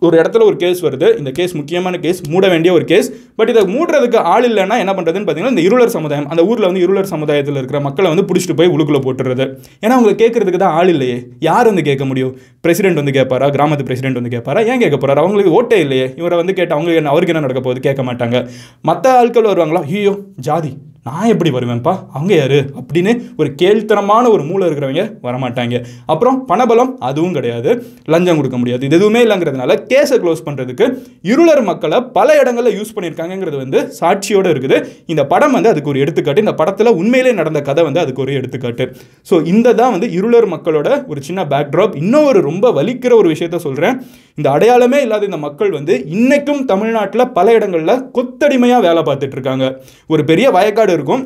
ஒரு 0.00 0.18
இடத்துல 0.18 0.42
ஒரு 0.42 0.56
கேஸ் 0.56 0.84
வருது. 0.84 1.18
இந்த 1.18 1.30
கேஸ் 1.30 1.54
முக்கியமான 1.54 1.98
கேஸ் 1.98 2.28
மூட 2.28 2.48
வேண்டிய 2.48 2.74
ஒரு 2.74 2.84
கேஸ். 2.84 3.12
பட் 3.36 3.48
இதை 3.48 3.62
மூடுறதுக்கு 3.62 4.16
ஆள் 4.16 4.50
இல்லைன்னா 4.50 4.78
என்ன 4.78 4.92
பண்ணுறதுன்னு 4.92 5.26
பார்த்தீங்கன்னா 5.28 5.48
இந்த 5.48 5.60
இருளர் 5.60 5.88
சமுதாயம் 5.88 6.28
அந்த 6.28 6.44
ஊரில் 6.44 6.64
வந்து 6.64 6.80
இருளர் 6.80 7.06
சமுதாயத்தில் 7.06 7.54
இருக்கிற 7.54 7.80
மக்களை 7.80 8.14
வந்து 8.14 8.34
பிடிச்சிட்டு 8.34 8.56
போய் 8.56 8.68
உழுக்குள்ள 8.68 9.00
போட்டுறது. 9.06 9.58
ஏன்னா 9.86 9.96
அவங்க 9.98 10.24
கேட்கறதுக்கு 10.24 10.56
தான் 10.56 10.72
ஆள் 10.72 10.88
இல்லையே. 10.88 11.18
யார் 11.40 11.64
வந்து 11.64 11.82
கேட்க 11.82 12.04
முடியும்? 12.04 12.38
பிரசிடென்ட் 12.60 12.94
வந்து 12.94 13.12
கேட்பாரா? 13.20 13.48
கிராமத்து 13.56 13.84
பிரசிடென்ட் 13.84 14.20
வந்து 14.20 14.38
கேட்பாரா? 14.38 14.66
ஏன் 14.66 14.78
கேட்க 14.78 15.06
போறாரு? 15.06 15.22
அவங்களுக்கு 15.24 15.62
ஓட்டே 15.62 15.78
இல்லையே. 15.78 16.12
இவரை 16.16 16.38
வந்து 16.38 16.52
கேட்டால் 16.52 16.78
அவங்க 16.78 16.96
என்ன 16.96 17.08
அவருக்கு 17.08 17.34
என்ன 17.34 17.46
நடக்க 17.46 17.68
போகுது? 17.68 17.80
கேட்க 17.80 18.02
மாட்டாங்க. 18.02 18.48
மற்ற 18.82 19.18
ஆட்கள் 19.18 19.44
வருவாங்களா? 19.44 19.82
ஐயோ 19.82 20.18
ஜாதி. 20.36 20.72
நான் 21.08 21.30
எப்படி 21.32 21.50
வருவேன்ப்பா 21.56 21.94
அவங்க 22.16 22.32
யாரு? 22.38 22.58
அப்படின்னு 22.80 23.12
ஒரு 23.40 23.48
கேள்தனமான 23.62 24.24
ஒரு 24.34 24.42
மூளை 24.48 24.64
இருக்கிறவங்க 24.68 25.04
வரமாட்டாங்க. 25.26 25.76
அப்புறம் 26.12 26.38
பணபலம் 26.50 26.92
அதுவும் 27.08 27.36
கிடையாது. 27.38 27.70
லஞ்சம் 28.12 28.38
கொடுக்க 28.40 28.56
முடியாது. 28.62 28.82
இது 28.88 28.96
எதுவுமே 28.98 29.20
இல்லைங்கிறதுனால 29.26 29.76
கேஸை 29.92 30.18
க்ளோஸ் 30.22 30.44
பண்ணுறதுக்கு 30.46 30.86
இருளர் 31.32 31.62
மக்களை 31.70 32.00
பல 32.18 32.38
இடங்களில் 32.42 32.76
யூஸ் 32.78 32.94
பண்ணியிருக்காங்கங்கிறது 32.96 33.58
வந்து 33.64 33.80
சாட்சியோடு 34.00 34.50
இருக்குது. 34.54 34.78
இந்த 35.12 35.22
படம் 35.32 35.54
வந்து 35.56 35.72
அதுக்கு 35.72 35.92
ஒரு 35.92 36.02
எடுத்துக்காட்டு. 36.04 36.44
இந்த 36.46 36.54
படத்தில் 36.60 36.94
உண்மையிலே 37.00 37.32
நடந்த 37.40 37.62
கதை 37.68 37.84
வந்து 37.88 38.02
அதுக்கு 38.04 38.22
ஒரு 38.24 38.34
எடுத்துக்காட்டு. 38.40 38.86
ஸோ 39.30 39.34
இந்த 39.52 39.74
தான் 39.80 39.94
வந்து 39.96 40.08
இருளர் 40.18 40.48
மக்களோட 40.54 40.88
ஒரு 41.12 41.22
சின்ன 41.28 41.40
பேக்ட்ராப் 41.52 41.96
இன்னும் 42.02 42.28
ஒரு 42.30 42.42
ரொம்ப 42.48 42.72
வலிக்கிற 42.78 43.12
ஒரு 43.20 43.30
விஷயத்த 43.34 43.60
சொல்கிறேன் 43.66 43.96
இந்த 44.38 44.48
அடையாளமே 44.56 44.98
இல்லாத 45.04 45.24
இந்த 45.30 45.40
மக்கள் 45.46 45.70
வந்து 45.76 45.94
இன்னைக்கும் 46.16 46.62
தமிழ்நாட்டில் 46.72 47.26
பல 47.38 47.54
இடங்களில் 47.58 48.04
கொத்தடிமையாக 48.16 48.84
வேலை 48.88 49.02
பார்த்துட்டு 49.08 49.36
இருக்காங்க. 49.38 49.66
ஒரு 50.12 50.22
பெரிய 50.30 50.46
வயக்காடு 50.56 50.92
இருக்கும் 50.98 51.24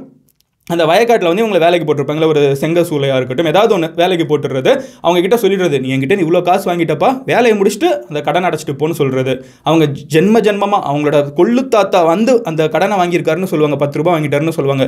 அந்த 0.71 0.83
வயக்காட்டில் 0.89 1.29
வந்து 1.29 1.43
இவங்களை 1.43 1.61
வேலைக்கு 1.65 1.87
போட்டிருப்பாங்களே 1.87 2.27
ஒரு 2.33 2.41
செங்க 2.61 2.83
சூளையாக 2.89 3.17
இருக்கட்டும் 3.21 3.49
ஏதாவது 3.51 3.73
ஒன்று 3.77 3.89
வேலைக்கு 4.01 4.25
போட்டுறது 4.31 4.73
அவங்க 5.05 5.19
கிட்ட 5.25 5.37
சொல்லிடுறது 5.43 5.79
நீ 5.83 5.89
என்கிட்ட 5.95 6.19
இவ்வளோ 6.25 6.41
காசு 6.49 6.65
வாங்கிட்டப்பா 6.69 7.09
வேலையை 7.31 7.55
முடிச்சுட்டு 7.61 7.89
அந்த 8.09 8.21
கடன் 8.29 8.47
அடைச்சிட்டு 8.49 8.75
போன்னு 8.81 8.97
சொல்கிறது 9.01 9.33
அவங்க 9.69 9.87
ஜென்ம 10.15 10.43
ஜென்மமாக 10.47 10.81
அவங்களோட 10.91 11.19
கொள்ளு 11.39 11.65
தாத்தா 11.75 12.03
வந்து 12.11 12.35
அந்த 12.51 12.69
கடனை 12.77 12.97
வாங்கியிருக்காருன்னு 13.01 13.51
சொல்லுவாங்க 13.53 13.79
பத்து 13.83 13.99
ரூபா 14.01 14.13
வாங்கிட்டாருன்னு 14.15 14.55
சொல்லுவாங்க. 14.59 14.87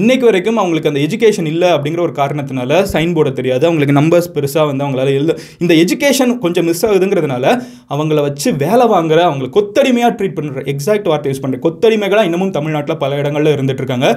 இன்றைக்கு 0.00 0.24
வரைக்கும் 0.28 0.60
அவங்களுக்கு 0.62 0.90
அந்த 0.92 1.02
எஜுகேஷன் 1.06 1.50
இல்லை 1.52 1.68
அப்படிங்கிற 1.74 2.02
ஒரு 2.06 2.14
காரணத்தினால 2.20 2.80
சைன் 2.94 3.16
போட 3.18 3.28
தெரியாது. 3.40 3.64
அவங்களுக்கு 3.70 3.98
நம்பர்ஸ் 4.00 4.30
பெருசாக 4.38 4.66
வந்து 4.70 4.84
அவங்களால 4.86 5.12
எழுத 5.18 5.36
இந்த 5.64 5.72
எஜுகேஷன் 5.82 6.34
கொஞ்சம் 6.46 6.68
மிஸ் 6.70 6.86
ஆகுதுங்கிறதுனால 6.90 7.44
அவங்கள 7.96 8.20
வச்சு 8.28 8.48
வேலை 8.64 8.88
வாங்குற 8.94 9.20
அவங்களை 9.28 9.50
கொத்தடிமையாக 9.58 10.12
ட்ரீட் 10.20 10.38
பண்ணுற 10.40 10.66
எக்ஸாக்ட் 10.74 11.12
வார்த்தை 11.12 11.30
யூஸ் 11.32 11.44
பண்ணுற 11.44 11.60
கொத்தடிமைகளாக 11.66 12.28
இன்னமும் 12.30 12.56
தமிழ்நாட்டில் 12.58 13.00
பல 13.04 13.22
இடங்களில் 13.22 13.54
இருந்துட்டு 13.56 13.82
இருக்காங்க. 13.84 14.08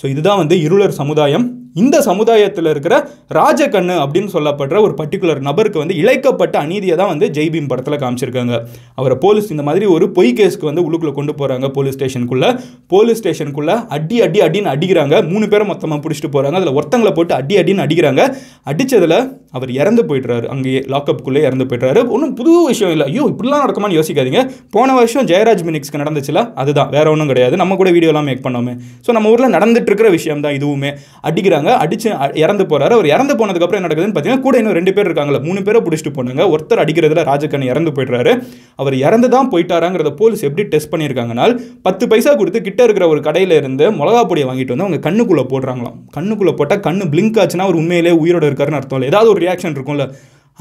ஸோ 0.00 0.04
இதுதான் 0.14 0.40
வந்து 0.42 0.56
இருளர் 0.66 0.98
சமுதாயம். 1.00 1.46
இந்த 1.82 1.96
சமுதாயத்தில் 2.06 2.68
இருக்கிற 2.70 2.94
ராஜகண்ணு 3.38 3.94
அப்படின்னு 4.02 4.30
சொல்லப்படுற 4.34 4.76
ஒரு 4.86 4.94
பர்டிகுலர் 5.00 5.40
நபருக்கு 5.48 5.78
வந்து 5.82 5.96
இழைக்கப்பட்ட 6.02 6.54
அநீதியை 6.64 6.94
தான் 7.00 7.10
வந்து 7.12 7.26
ஜெய்பீம் 7.36 7.68
படத்தில் 7.70 8.00
காமிச்சிருக்காங்க. 8.02 8.54
அவரை 9.00 9.16
போலீஸ் 9.24 9.52
இந்த 9.54 9.64
மாதிரி 9.68 9.86
ஒரு 9.94 10.06
பொய் 10.16 10.32
கேஸ்க்கு 10.38 10.68
வந்து 10.70 10.84
உள்ளுக்குள்ளே 10.86 11.14
கொண்டு 11.18 11.34
போகிறாங்க 11.40 11.68
போலீஸ் 11.76 11.96
ஸ்டேஷனுக்குள்ளே. 11.98 12.50
போலீஸ் 12.94 13.20
ஸ்டேஷனுக்குள்ளே 13.22 13.76
அடி 13.96 14.18
அடி 14.26 14.40
அடின்னு 14.46 14.72
அடிக்கிறாங்க. 14.74 15.14
மூணு 15.32 15.48
பேரை 15.52 15.66
மொத்தமாக 15.72 16.00
பிடிச்சிட்டு 16.06 16.32
போகிறாங்க 16.36 16.58
அதில் 16.60 16.76
ஒருத்தங்களை 16.78 17.12
போட்டு 17.18 17.36
அடி 17.40 17.56
அடின்னு 17.62 17.84
அடிக்கிறாங்க. 17.86 18.24
அடித்ததில் 18.72 19.18
அவர் 19.56 19.70
இறந்து 19.80 20.02
போயிட்டுறாரு 20.08 20.46
அங்கேயே 20.54 20.80
லாக்அப்புக்குள்ளே 20.92 21.42
இறந்து 21.48 21.64
போயிட்டுறாரு 21.68 22.00
ஒன்றும் 22.14 22.34
புது 22.38 22.52
விஷயம் 22.70 22.92
இல்லை. 22.94 23.06
ஐயோ 23.10 23.24
இப்படிலாம் 23.32 23.62
நடக்குமான்னு 23.64 23.96
யோசிக்காதீங்க. 23.98 24.40
போன 24.76 24.94
வருஷம் 24.98 25.26
ஜெயராஜ் 25.30 25.62
மினிக்ஸ்க்கு 25.68 26.00
நடந்துச்சுல 26.02 26.40
அதுதான். 26.62 26.90
வேற 26.96 27.06
ஒன்றும் 27.14 27.30
கிடையாது. 27.32 27.54
நம்ம 27.62 27.76
கூட 27.80 27.90
வீடியோலாம் 27.96 28.28
மேக் 28.30 28.42
பண்ணோமே. 28.46 28.74
ஸோ 29.06 29.12
நம்ம 29.16 29.32
ஊரில் 29.34 29.54
நடந்துட்டு 29.56 29.90
இருக்கிற 29.90 30.10
விஷயம் 30.16 30.42
தான் 30.46 30.56
இதுவுமே. 30.58 30.90
அடிக்கிறாங்க 31.30 31.70
அடிச்சு 31.84 32.08
இறந்து 32.44 32.66
போறாரு. 32.72 32.94
அவர் 32.98 33.08
இறந்து 33.14 33.36
போனதுக்கப்புறம் 33.40 33.80
என்ன 33.80 33.88
நடக்குதுன்னு 33.88 34.16
பார்த்தீங்கன்னா 34.16 34.44
கூட 34.48 34.56
இன்னும் 34.62 34.76
ரெண்டு 34.78 34.94
பேர் 34.98 35.08
இருக்காங்களா 35.10 35.40
மூணு 35.48 35.62
பேரை 35.68 35.82
பிடிச்சிட்டு 35.86 36.12
போனாங்க. 36.18 36.44
ஒருத்தர் 36.54 36.82
அடிக்கிறதுல 36.84 37.24
ராஜக்கண்ணு 37.30 37.70
இறந்து 37.72 37.92
போயிடுறாரு. 37.98 38.34
அவர் 38.82 38.96
இறந்து 39.06 39.30
தான் 39.36 39.50
போயிட்டாராங்கிறத 39.54 40.12
போலீஸ் 40.20 40.44
எப்படி 40.50 40.66
டெஸ்ட் 40.74 40.92
பண்ணியிருக்காங்கன்னா 40.92 41.46
பத்து 41.88 42.04
பைசா 42.10 42.32
கொடுத்து 42.42 42.60
கிட்ட 42.68 42.82
இருக்கிற 42.88 43.06
ஒரு 43.14 43.20
கடையில் 43.28 43.56
இருந்து 43.60 43.84
மிளகா 44.00 44.22
பொடியை 44.30 44.46
வாங்கிட்டு 44.50 44.74
வந்து 44.74 44.86
அவங்க 44.86 45.00
கண்ணுக்குள்ளே 45.08 45.46
போடுறாங்களாம். 45.54 45.96
கண்ணுக்குள்ளே 46.18 46.54
போட்டால் 46.60 46.84
கண்ணு 46.86 47.04
பிளிங்க் 47.14 47.40
ஆச்சுன்னா 47.44 47.66
அவர் 47.68 47.80
உண்மையிலே 47.82 48.14
உயிரோட 48.22 48.44
இருக்காருன்னு 48.50 48.80
அர்த்தம் 48.80 48.98
இல்லை. 48.98 49.10
ஏதாவது 49.12 49.30
ஒரு 49.32 49.37
ரியாக்ஷன் 49.44 49.76
இருக்கும்ல. 49.76 50.06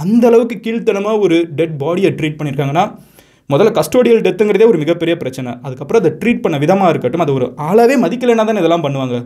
அந்த 0.03 0.23
அளவுக்கு 0.29 0.55
கீழ்த்தனமாக 0.65 1.23
ஒரு 1.25 1.37
டெட் 1.59 1.77
பாடியை 1.83 2.11
ட்ரீட் 2.19 2.39
பண்ணியிருக்காங்கன்னா 2.39 2.85
முதல்ல 3.53 3.71
கஸ்டோடியல் 3.79 4.23
டெத்துங்கிறதே 4.25 4.65
ஒரு 4.71 4.79
மிகப்பெரிய 4.83 5.13
பிரச்சனை. 5.23 5.51
அதுக்கப்புறம் 5.65 6.01
அதை 6.01 6.11
ட்ரீட் 6.21 6.41
பண்ண 6.45 6.57
விதமாக 6.63 6.91
இருக்கட்டும் 6.93 7.23
அது 7.25 7.33
ஒரு 7.37 7.45
ஆளாவே 7.69 7.95
மதிக்கலைன்னா 8.05 8.45
தானே 8.49 8.61
இதெல்லாம் 8.63 8.85
பண்ணுவாங்க. 8.85 9.17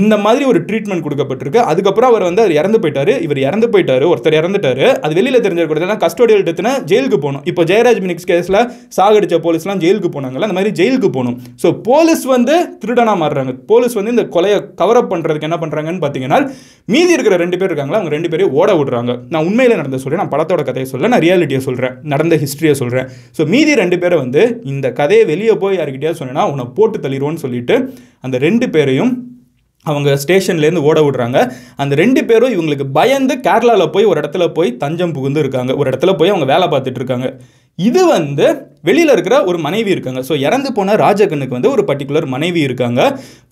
இந்த 0.00 0.14
மாதிரி 0.24 0.44
ஒரு 0.50 0.60
ட்ரீட்மெண்ட் 0.68 1.04
கொடுக்கப்பட்டிருக்கு. 1.06 1.60
அதுக்கப்புறம் 1.70 2.10
அவர் 2.12 2.24
வந்து 2.28 2.42
அவர் 2.42 2.54
இறந்து 2.60 2.78
போயிட்டாரு. 2.82 3.14
இவர் 3.26 3.40
இறந்து 3.48 3.66
போயிட்டாரு. 3.72 4.04
ஒருத்தர் 4.12 4.36
இறந்துட்டாரு. 4.40 4.86
அது 5.04 5.12
வெளியில் 5.18 5.42
தெரிஞ்சிருக்கிறது 5.46 5.98
கஸ்டோடியல் 6.04 6.44
டெத்துனா 6.48 6.72
ஜெயிலுக்கு 6.90 7.18
போகணும். 7.24 7.44
இப்போ 7.52 7.64
ஜெயராஜ் 7.70 8.00
மினிக்ஸ் 8.04 8.28
கேஸில் 8.30 8.58
சாகடிச்ச 8.98 9.38
போலீஸ்லாம் 9.46 9.82
ஜெயிலுக்கு 9.84 10.10
போனாங்கல்ல 10.16 10.48
அந்த 10.48 10.56
மாதிரி 10.58 10.72
ஜெயிலுக்கு 10.80 11.10
போகணும். 11.16 11.36
ஸோ 11.62 11.70
போலீஸ் 11.88 12.24
வந்து 12.34 12.54
திருடனாக 12.82 13.16
மாறுறாங்க. 13.22 13.54
போலீஸ் 13.72 13.96
வந்து 14.00 14.14
இந்த 14.16 14.24
கொலையை 14.36 14.60
கவரப் 14.80 15.10
பண்ணுறதுக்கு 15.12 15.48
என்ன 15.48 15.58
பண்ணுறாங்கன்னு 15.64 16.02
பார்த்தீங்கன்னா 16.04 16.38
மீதி 16.92 17.12
இருக்கிற 17.16 17.34
ரெண்டு 17.44 17.56
பேர் 17.58 17.70
இருக்காங்களா 17.70 17.98
அவங்க 18.00 18.12
ரெண்டு 18.16 18.30
பேரையும் 18.30 18.54
ஓட 18.60 18.70
விடுறாங்க. 18.78 19.12
நான் 19.34 19.46
உண்மையில் 19.48 19.78
நடந்த 19.80 20.00
சொல்கிறேன் 20.04 20.22
நான் 20.22 20.32
படத்தோட 20.34 20.62
கதையை 20.68 20.86
சொல்ல 20.92 21.10
நான் 21.14 21.24
ரியாலிட்டியை 21.26 21.60
சொல்கிறேன் 21.68 21.94
நடந்த 22.14 22.36
ஹிஸ்ட்ரியை 22.44 22.74
சொல்கிறேன் 22.82 23.06
ஸோ 23.38 23.44
மீதி 23.52 23.74
ரெண்டு 23.82 23.98
பேரை 24.04 24.18
வந்து 24.24 24.44
இந்த 24.72 24.86
கதையை 25.00 25.26
வெளியே 25.32 25.56
போய் 25.64 25.78
யாருக்கிட்டே 25.80 26.14
சொன்னேன்னா 26.22 26.46
உன்னை 26.52 26.66
போட்டு 26.78 26.98
தள்ளிடுவோன்னு 27.04 27.44
சொல்லிட்டு 27.44 27.76
அந்த 28.26 28.36
ரெண்டு 28.46 28.68
பேரையும் 28.76 29.12
அவங்க 29.82 30.18
ஸ்டேஷன்லேருந்து 30.26 30.76
ஓட 30.76 31.00
விடுறாங்க. 31.00 31.52
அந்த 31.76 31.94
ரெண்டு 31.94 32.24
பேரும் 32.24 32.52
இவங்களுக்கு 32.52 32.84
பயந்து 32.92 33.36
கேரளாவில் 33.36 33.92
போய் 33.92 34.04
ஒரு 34.04 34.20
இடத்துல 34.20 34.48
போய் 34.48 34.76
தஞ்சம் 34.76 35.12
புகுந்து 35.12 35.40
இருக்காங்க. 35.40 35.74
ஒரு 35.74 35.90
இடத்துல 35.90 36.16
போய் 36.16 36.28
அவங்க 36.28 36.58
வேலை 36.58 36.68
பார்த்துட்டு 36.68 36.94
இருக்காங்க. 36.94 37.36
இது 37.76 38.06
வந்து 38.06 38.71
வெளியில் 38.88 39.12
இருக்கிற 39.14 39.36
ஒரு 39.50 39.58
மனைவி 39.66 39.90
இருக்காங்க. 39.94 40.20
ஸோ 40.28 40.36
இறந்து 40.46 40.70
போன 40.76 40.94
ராஜகண்ணுக்கு 41.04 41.56
வந்து 41.56 41.70
ஒரு 41.74 41.82
பர்டிகுலர் 41.90 42.26
மனைவி 42.34 42.60
இருக்காங்க. 42.68 43.00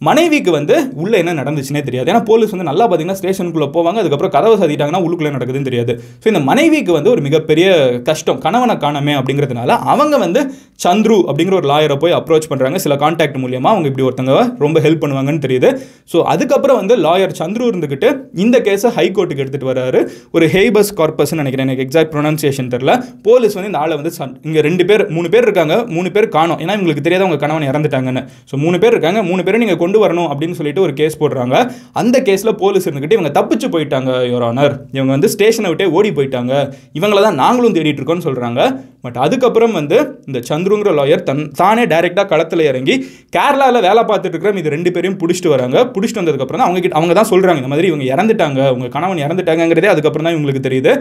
மனைவிக்கு 0.09 0.51
வந்து 0.59 0.77
உள்ளே 1.03 1.17
என்ன 1.23 1.33
நடந்துச்சுன்னே 1.41 1.83
தெரியாது. 1.89 2.09
ஏன்னா 2.13 2.23
போலீஸ் 2.31 2.53
வந்து 2.55 2.69
நல்லா 2.71 2.85
பார்த்தீங்கன்னா 2.87 3.21
ஸ்டேஷனுக்குள்ளே 3.21 3.69
போவாங்க. 3.77 3.99
அதுக்கப்புறம் 4.03 4.35
கதவை 4.37 4.55
சாதிட்டாங்கன்னா 4.63 5.03
உள்ளுக்குள்ளே 5.07 5.33
நடக்குதுன்னு 5.37 5.69
தெரியாது. 5.71 5.95
ஸோ 6.23 6.29
இந்த 6.33 6.43
மனைவிக்கு 6.51 6.93
வந்து 6.99 7.13
ஒரு 7.15 7.23
மிகப்பெரிய 7.29 7.69
கஷ்டம் 8.09 8.41
கணவனை 8.47 8.77
காணமே 8.85 9.15
அப்படிங்கிறதுனால 9.21 9.77
அவங்க 9.95 10.15
வந்து 10.25 10.43
சந்துரு 10.87 11.19
அப்படிங்கிற 11.31 11.57
ஒரு 11.61 11.69
லாயரை 11.73 11.99
போய் 12.03 12.17
அப்ரோச் 12.19 12.51
பண்ணுறாங்க 12.51 12.81
சில 12.87 12.95
கான்டாக்ட் 13.05 13.39
மூலியமாக 13.45 13.75
அவங்க 13.75 13.89
இப்படி 13.91 14.07
ஒருத்தங்க 14.09 14.35
ரொம்ப 14.65 14.79
ஹெல்ப் 14.87 15.03
பண்ணுவாங்கன்னு 15.05 15.45
தெரியுது. 15.47 15.71
ஸோ 16.13 16.19
அதுக்கப்புறம் 16.35 16.79
வந்து 16.81 16.97
லாயர் 17.07 17.37
சந்துரு 17.43 17.69
இருந்துக்கிட்டு 17.71 18.11
இந்த 18.45 18.57
கேஸை 18.67 18.91
ஹைகோர்ட்டுக்கு 18.99 19.45
எடுத்துகிட்டு 19.45 19.73
வராரு. 19.73 20.01
ஒரு 20.37 20.47
ஹெய்பஸ் 20.57 20.93
கார்பஸ்ன்னு 21.01 21.43
நினைக்கிறேன். 21.43 21.67
எனக்கு 21.69 21.87
எக்ஸாக்ட் 21.87 22.13
ப்ரொனன்சியேஷன் 22.17 22.73
தெரில 22.75 22.95
போலீஸ் 23.29 23.57
வந்து 23.59 23.73
இந்த 23.73 23.83
ஆளை 23.85 23.97
வந்து 24.01 24.13
இங்கே 24.49 24.61
ரெண்டு 24.69 24.85
பேர் 24.91 25.05
மூணு 25.21 25.31
பேர் 25.35 25.47
இருக்காங்க 25.49 25.77
மூணு 25.97 26.09
பேர் 26.17 26.29
காணும். 26.39 26.59
ஏன்னா 26.65 26.75
இவங்களுக்கு 26.79 27.07
தெரியாத 27.07 27.25
அவங்க 27.27 27.41
கணவன் 27.45 27.69
இறந்துட்டாங்கன்னு. 27.71 28.25
ஸோ 28.51 28.57
மூணு 28.65 28.77
பேர் 28.83 28.95
இருக்காங்க 28.97 29.23
மூணு 29.31 29.45
பேரை 29.47 29.61
நீங்கள் 29.63 29.81
கொண்டு 29.85 29.99
வரணும் 30.05 30.29
அப்படின்னு 30.33 30.59
சொல்லிட்டு 30.59 30.85
ஒரு 30.87 30.93
கேஸ் 31.01 31.21
போடுறாங்க. 31.23 31.57
அந்த 32.03 32.17
கேஸில் 32.29 32.57
போலீஸ் 32.63 32.87
இருந்துக்கிட்டு 32.87 33.19
இவங்க 33.19 33.33
தப்பிச்சு 33.39 33.69
போயிட்டாங்க 33.75 34.11
யோர் 34.33 34.47
ஆனர் 34.51 34.75
இவங்க 34.97 35.11
வந்து 35.17 35.31
ஸ்டேஷனை 35.35 35.71
விட்டே 35.73 35.89
ஓடி 35.99 36.13
போயிட்டாங்க. 36.19 36.53
இவங்கள 36.99 37.21
தான் 37.27 37.41
நாங்களும் 37.43 37.77
தேடிட்டு 37.79 38.01
இருக்கோம்னு 38.03 38.27
சொல்கிறாங்க 38.29 38.61
பட் 39.05 39.19
அதுக்கப்புறம் 39.25 39.75
வந்து 39.79 39.97
இந்த 40.29 40.39
சந்துருங்கிற 40.49 40.91
லாயர் 40.99 41.23
தன் 41.29 41.43
தானே 41.61 41.85
டைரெக்டாக 41.93 42.27
களத்தில் 42.33 42.63
இறங்கி 42.71 42.95
கேரளாவில் 43.37 43.81
வேலை 43.87 44.03
பார்த்துட்டு 44.11 44.35
இருக்கிற 44.35 44.63
இது 44.63 44.73
ரெண்டு 44.77 44.91
பேரையும் 44.95 45.19
பிடிச்சிட்டு 45.23 45.53
வராங்க. 45.55 45.77
பிடிச்சிட்டு 45.95 46.21
வந்ததுக்கப்புறம் 46.23 46.61
தான் 46.63 46.69
அவங்க 46.69 46.91
அவங்க 46.99 47.15
தான் 47.19 47.31
சொல்கிறாங்க 47.33 47.61
இந்த 47.63 47.71
மாதிரி 47.73 47.89
இவங்க 47.93 48.07
இறந்துட்டாங்க 48.15 48.61
உங்கள் 48.75 48.93
கணவன் 48.97 49.23
இறந்துட்டாங்கிறதே 49.27 49.91
அதுக்கப்புறம் 49.95 50.27
தான் 50.29 50.37
இவங்களுக்கு 50.37 50.65
தெரியுது. 50.67 50.93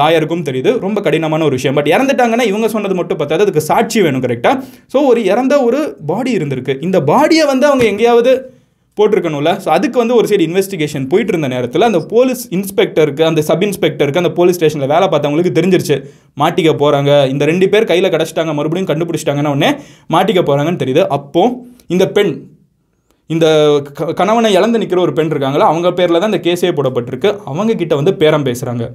லாயருக்கும் 0.00 0.46
தெரியுது. 0.50 0.72
ரொம்ப 0.86 1.00
கடினமான 1.06 1.44
ஒரு 1.48 1.56
விஷயம். 1.58 1.78
பட் 1.78 1.90
இறந்துட்டாங்கன்னா 1.94 2.46
இவங்க 2.52 2.68
சொன்னது 2.76 2.96
மட்டும் 3.00 3.20
பார்த்தாது 3.22 3.44
அதுக்கு 3.46 3.64
சாட்சி 3.70 3.98
வேணும் 4.06 4.24
கரெக்டாக 4.26 4.54
ஸோ 4.94 5.00
ஒரு 5.10 5.22
இறந்த 5.32 5.56
ஒரு 5.68 5.80
பாடி 6.12 6.32
இருந்திருக்கு. 6.38 6.76
இந்த 6.88 7.00
பாடியை 7.10 7.46
வந்து 7.52 7.68
அவங்க 7.70 7.86
எங்கேயாவது 7.92 8.32
போட்டிருக்கணும்ல. 8.98 9.60
ஸோ 9.64 9.68
அதுக்கு 9.68 9.98
வந்து 9.98 10.14
ஒரு 10.14 10.28
சைடு 10.28 10.40
இன்வெஸ்டிகேஷன் 10.40 11.08
போயிட்டு 11.08 11.32
இருந்த 11.32 11.48
நேரத்தில் 11.48 11.82
அந்த 11.82 12.00
போலீஸ் 12.00 12.54
இன்ஸ்பெக்டருக்கு 12.54 13.22
அந்த 13.22 13.42
சப் 13.42 13.62
இன்ஸ்பெக்டருக்கு 13.62 14.16
அந்த 14.16 14.30
போலீஸ் 14.30 14.54
ஸ்டேஷனில் 14.54 14.88
வேலை 14.88 15.08
பார்த்தவங்களுக்கு 15.08 15.56
தெரிஞ்சிருச்சு. 15.58 15.96
மாட்டிக்க 16.38 16.70
போகிறாங்க 16.74 17.28
இந்த 17.28 17.44
ரெண்டு 17.44 17.68
பேர் 17.68 17.84
கையில் 17.84 18.10
கிடச்சிட்டாங்க 18.10 18.54
மறுபடியும் 18.54 18.88
கண்டுபிடிச்சிட்டாங்கன்னு 18.88 19.46
உடனே 19.46 19.70
மாட்டிக்க 20.10 20.42
போகிறாங்கன்னு 20.42 20.82
தெரியுது. 20.84 21.06
அப்போ 21.06 21.64
இந்த 21.86 22.08
பெண் 22.08 22.42
இந்த 23.26 23.46
க- 23.94 24.12
கணவனை 24.12 24.52
இழந்து 24.54 24.78
நிற்கிற 24.78 25.00
ஒரு 25.00 25.12
பெண் 25.12 25.26
இருக்காங்களா 25.26 25.66
அவங்க 25.66 25.92
பேரில் 25.92 26.20
தான் 26.20 26.32
இந்த 26.32 26.50
கேஸே 26.50 26.72
போடப்பட்டிருக்கு. 26.72 27.38
அவங்க 27.44 27.74
கிட்ட 27.74 27.94
வந்து 27.94 28.14
பேரம் 28.14 28.44
பேசுகிறாங்க 28.44 28.90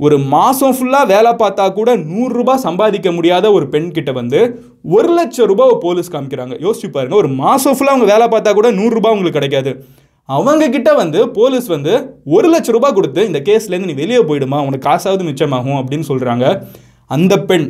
ஒரு 0.00 0.16
மாதம் 0.32 0.74
ஃபுல்லாக 0.76 1.06
வேலை 1.06 1.30
பார்த்தா 1.42 1.64
கூட 1.72 1.90
நூறுரூபா 1.96 2.54
சம்பாதிக்க 2.64 3.08
முடியாத 3.12 3.52
ஒரு 3.52 3.66
பெண் 3.74 3.86
கிட்ட 3.90 4.10
வந்து 4.12 4.40
ஒரு 4.96 5.10
லட்சம் 5.18 5.48
ரூபாய் 5.52 5.72
போலீஸ் 5.84 6.12
காமிக்கிறாங்க. 6.14 6.54
யோசிச்சு 6.64 6.88
பாருங்க 6.96 7.16
ஒரு 7.16 7.28
மாதம் 7.42 7.76
ஃபுல்லாக 7.76 7.94
அவங்க 7.94 8.08
வேலை 8.12 8.26
பார்த்தா 8.34 8.52
கூட 8.54 8.70
நூறுரூபா 8.70 9.10
அவங்களுக்கு 9.12 9.38
கிடைக்காது. 9.38 9.72
அவங்க 10.28 10.68
கிட்ட 10.68 10.90
வந்து 10.94 11.20
போலீஸ் 11.38 11.66
வந்து 11.66 11.92
ஒரு 12.36 12.48
லட்ச 12.52 12.70
ரூபாய் 12.76 12.96
கொடுத்து 12.98 13.20
இந்த 13.26 13.40
கேஸ்லேருந்து 13.48 13.90
நீ 13.90 13.96
வெளியே 14.02 14.20
போயிடுமா 14.30 14.58
உனக்கு 14.66 14.88
காசாவது 14.88 15.24
மிச்சமாகும் 15.28 15.78
அப்படின்னு 15.80 16.06
சொல்கிறாங்க 16.12 16.46
அந்த 17.10 17.34
பெண் 17.50 17.66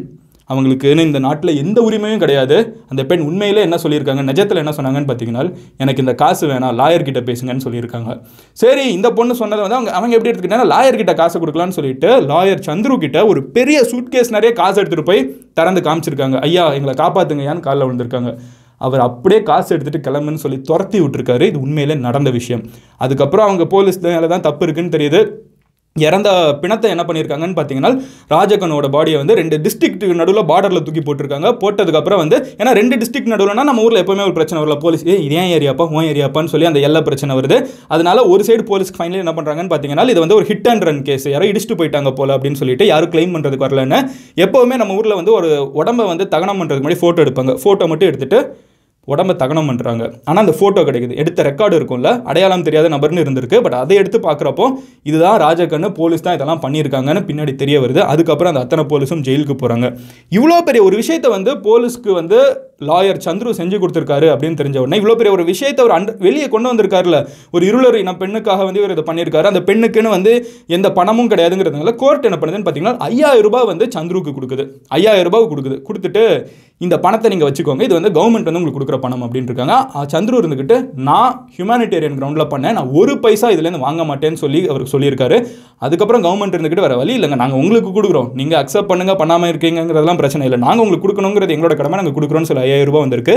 அவங்களுக்குன்னு 0.51 1.05
இந்த 1.07 1.19
நாட்டில் 1.19 1.57
எந்த 1.63 1.79
உரிமையும் 1.89 2.23
கிடையாது. 2.25 2.57
அந்த 2.89 3.05
பெண் 3.05 3.25
உண்மையிலே 3.29 3.61
என்ன 3.61 3.77
சொல்லியிருக்காங்க? 3.83 4.23
நிஜத்தில் 4.31 4.63
என்ன 4.63 4.75
சொன்னாங்கன்னு 4.77 5.09
பார்த்தீங்கன்னா 5.11 5.45
எனக்கு 5.77 6.03
இந்த 6.05 6.15
காசு 6.15 6.45
வேணாம் 6.51 6.77
லாயர் 6.81 7.07
கிட்ட 7.09 7.21
பேசுங்கன்னு 7.21 7.65
சொல்லியிருக்காங்க. 7.67 8.21
சரி 8.53 8.93
இந்த 8.93 9.11
பொண்ணு 9.13 9.35
சொன்னதை 9.35 9.63
வந்து 9.65 9.79
அவங்க 9.79 9.93
அவங்க 9.99 10.17
எப்படி 10.17 10.33
எடுத்துக்கிட்டாங்கன்னா 10.33 10.73
லாயர் 10.75 11.01
கிட்ட 11.01 11.15
காசு 11.15 11.41
கொடுக்கலான்னு 11.41 11.79
சொல்லிட்டு 11.79 12.11
லாயர் 12.33 12.67
சந்துரு 12.69 12.99
கிட்ட 13.07 13.27
ஒரு 13.27 13.43
பெரிய 13.57 13.81
சூட்கேஸ் 13.93 14.31
நிறைய 14.37 14.53
காசு 14.61 14.79
எடுத்துகிட்டு 14.83 15.11
போய் 15.11 15.25
திறந்து 15.55 15.83
காமிச்சிருக்காங்க. 15.89 16.39
ஐயா 16.49 16.67
எங்களை 16.73 16.95
காப்பாத்துங்கயான்னு 17.03 17.67
காலில் 17.67 17.87
விழுந்திருக்காங்க. 17.89 18.33
அவர் 18.87 19.01
அப்படியே 19.01 19.43
காசு 19.43 19.69
எடுத்துகிட்டு 19.77 20.07
கிளம்புன்னு 20.07 20.43
சொல்லி 20.43 20.61
துரத்தி 20.61 20.99
விட்டுருக்காரு. 21.01 21.45
இது 21.51 21.61
உண்மையிலே 21.61 21.95
நடந்த 22.07 22.31
விஷயம். 22.31 22.63
அதுக்கப்புறம் 23.05 23.47
அவங்க 23.47 23.65
போலீஸ் 23.65 23.99
மேலே 24.01 24.27
தான் 24.27 24.45
தப்பு 24.49 24.65
இருக்குன்னு 24.67 24.95
தெரியுது. 24.97 25.21
இறந்த 26.07 26.29
பிணத்தை 26.63 26.91
என்ன 26.95 27.05
பண்ணியிருக்காங்கன்னு 27.09 27.57
பார்த்தீங்கன்னா 27.59 27.93
ராஜகனோட 28.35 28.87
பாடியை 28.95 29.19
வந்து 29.23 29.37
ரெண்டு 29.41 29.57
டிஸ்ட்ரிக்ட் 29.65 30.05
நடுவில் 30.21 30.47
பார்டரில் 30.51 30.85
தூக்கி 30.87 31.03
போட்டிருக்காங்க. 31.09 31.51
போட்டதுக்கப்புறம் 31.63 32.21
வந்து 32.23 32.37
ஏன்னா 32.61 32.73
ரெண்டு 32.81 32.97
டிஸ்ட்ரிக்ட் 33.03 33.33
நடுவில்னா 33.35 33.67
நம்ம 33.71 33.85
ஊரில் 33.87 34.01
எப்போவுமே 34.03 34.25
ஒரு 34.29 34.35
பிரச்சனை 34.39 34.59
வரல 34.63 34.77
போலீஸ் 34.85 35.05
ஏ 35.13 35.17
இது 35.27 35.37
ஏன் 35.43 35.51
ஏரியாப்பா? 35.59 35.87
உன் 35.97 36.09
ஏரியாப்பான்னு 36.13 36.53
சொல்லி 36.55 36.71
அந்த 36.71 36.83
எல்லா 36.89 37.03
பிரச்சனை 37.09 37.37
வருது. 37.41 37.59
அதனால 37.95 38.25
ஒரு 38.35 38.45
சைடு 38.49 38.65
போலீஸ்க்கு 38.73 39.01
ஃபைனலி 39.01 39.23
என்ன 39.25 39.35
பண்ணுறாங்கன்னு 39.39 39.73
பார்த்தீங்கன்னா 39.73 40.07
இது 40.15 40.25
வந்து 40.25 40.39
ஒரு 40.41 40.47
ஹிட் 40.53 40.71
அண்ட் 40.73 40.87
ரன் 40.91 41.03
கேஸ் 41.09 41.27
யாரோ 41.35 41.49
இடிச்சுட்டு 41.53 41.79
போயிட்டாங்க 41.81 42.13
போல 42.21 42.37
அப்படின்னு 42.39 42.61
சொல்லிட்டு 42.63 42.87
யாரும் 42.93 43.13
க்ளைம் 43.15 43.35
பண்ணுறதுக்கு 43.37 43.67
வரலன்னு. 43.67 44.01
எப்போவுமே 44.47 44.79
நம்ம 44.83 44.95
ஊரில் 45.01 45.19
வந்து 45.21 45.35
ஒரு 45.41 45.51
உடம்பை 45.83 46.07
வந்து 46.13 46.27
தகனம் 46.37 46.61
பண்ணுறதுக்கு 46.61 46.87
முன்னாடி 46.87 47.03
ஃபோட்டோ 47.05 47.23
எடுப்பாங்க. 47.27 47.55
ஃபோட்டோ 47.65 47.87
மட்டும் 47.93 48.11
எடுத்துட்டு 48.13 48.41
உடம்ப 49.13 49.37
தகனம் 49.43 49.69
பண்ணுறாங்க 49.71 50.05
ஆனால் 50.29 50.43
அந்த 50.45 50.55
ஃபோட்டோ 50.59 50.83
கிடைக்குது. 50.89 51.17
எடுத்த 51.23 51.43
ரெக்கார்டு 51.49 51.75
இருக்கும்ல? 51.79 52.11
அடையாளம் 52.31 52.65
தெரியாத 52.69 52.89
நபர்னு 52.95 53.25
இருந்திருக்கு. 53.25 53.59
பட் 53.65 53.77
அதை 53.83 53.97
எடுத்து 54.03 54.21
பார்க்குறப்போ 54.29 54.67
இதுதான் 55.11 55.39
ராஜகண்ணு 55.47 55.91
போலீஸ் 56.01 56.25
தான் 56.27 56.37
இதெல்லாம் 56.39 56.63
பண்ணியிருக்காங்கன்னு 56.65 57.23
பின்னாடி 57.31 57.55
தெரிய 57.63 57.77
வருது. 57.85 58.03
அதுக்கப்புறம் 58.13 58.53
அந்த 58.53 58.65
அத்தனை 58.67 58.85
போலீஸும் 58.93 59.25
ஜெயிலுக்கு 59.29 59.57
போகிறாங்க 59.63 59.89
இவ்வளோ 60.39 60.59
பெரிய 60.71 60.83
ஒரு 60.89 60.97
விஷயத்தை 61.03 61.31
வந்து 61.37 61.53
போலீஸ்க்கு 61.69 62.13
வந்து 62.21 62.41
லாயர் 62.89 63.21
சந்துரு 63.27 63.51
செஞ்சு 63.59 63.77
கொடுத்துருக்காரு 63.83 64.27
அப்படின்னு 64.33 64.59
தெரிஞ்ச 64.61 64.79
உடனே 64.83 64.97
இவ்வளோ 65.01 65.15
பெரிய 65.19 65.33
ஒரு 65.37 65.45
விஷயத்தை 65.51 65.83
ஒரு 65.85 65.95
அண்ட் 65.97 66.11
வெளியே 66.27 66.47
கொண்டு 66.55 66.71
வந்திருக்காருல. 66.71 67.19
ஒரு 67.55 67.65
இருளர் 67.71 67.97
இன 68.01 68.13
பெண்ணுக்காக 68.23 68.65
வந்து 68.69 68.81
இவர் 68.81 68.95
இதை 68.95 69.05
பண்ணியிருக்காரு. 69.11 69.47
அந்த 69.53 69.63
பெண்ணுக்குன்னு 69.69 70.11
வந்து 70.17 70.33
எந்த 70.77 70.89
பணமும் 70.99 71.31
கிடையாதுங்கிறதுனால 71.33 71.95
கோர்ட் 72.03 72.27
என்ன 72.31 72.39
பண்ணுதுன்னு 72.41 72.67
பார்த்தீங்கன்னா 72.67 72.97
ஐயாயிரம் 73.09 73.47
ரூபாய் 73.49 73.69
வந்து 73.73 73.87
சந்துருக்கு 73.97 74.35
கொடுக்குது. 74.39 74.67
ஐயாயிரம் 74.99 75.29
ரூபாய் 75.31 75.51
கொடுக்குது. 75.53 75.79
கொடுத்துட்டு 75.89 76.25
இந்த 76.85 76.95
பணத்தை 77.05 77.29
நீங்கள் 77.33 77.49
வச்சுக்கோங்க. 77.49 77.83
இது 77.89 77.95
வந்து 77.99 78.13
கவர்மெண்ட் 78.19 78.49
வந்து 78.49 78.61
உங்களுக்கு 78.61 78.79
கொடுக்குற 78.79 78.99
பணம் 79.05 79.25
அப்படின்ட்டு 79.27 79.53
இருக்காங்க. 79.53 79.77
சந்துரு 80.15 80.41
இருந்துக்கிட்டு 80.41 80.77
நான் 81.09 81.33
ஹியூமானிட்டேரியன் 81.57 82.19
கிரவுண்டில் 82.19 82.51
பண்ணேன். 82.53 82.77
நான் 82.79 82.93
ஒரு 83.01 83.15
பைசா 83.25 83.51
இதுலேருந்து 83.55 83.85
வாங்க 83.87 84.05
மாட்டேன்னு 84.11 84.43
சொல்லி 84.45 84.63
அவருக்கு 84.73 84.95
சொல்லியிருக்காரு. 84.95 85.39
அதுக்கப்புறம் 85.87 86.25
கவர்மெண்ட் 86.27 86.57
இருந்துக்கிட்டு 86.57 86.87
வேறு 86.87 87.01
வழி 87.03 87.15
இல்லைங்க. 87.19 87.41
நாங்கள் 87.45 87.61
உங்களுக்கு 87.63 87.93
கொடுக்குறோம். 87.97 88.31
நீங்கள் 88.43 88.61
அக்செப்ட் 88.63 88.91
பண்ணுங்கள் 88.93 89.21
பண்ணாமல் 89.23 89.53
இருக்கீங்கிறதெல்லாம் 89.55 90.21
பிரச்சனை 90.23 90.45
இல்லை. 90.51 90.61
நாங்கள் 90.67 90.85
உங்களுக்கு 90.85 91.07
கொடுக்கணுங்கிறது 91.07 91.57
எங்களோட 91.57 91.77
கடமை. 91.81 91.99
நாங்கள் 92.03 92.19
கொடுக்குறோன்னு 92.19 92.51
சொல்லி 92.51 92.65
ஐயாயிரம் 92.67 92.93
ரூபாய் 92.93 93.07
வந்திருக்கு. 93.09 93.35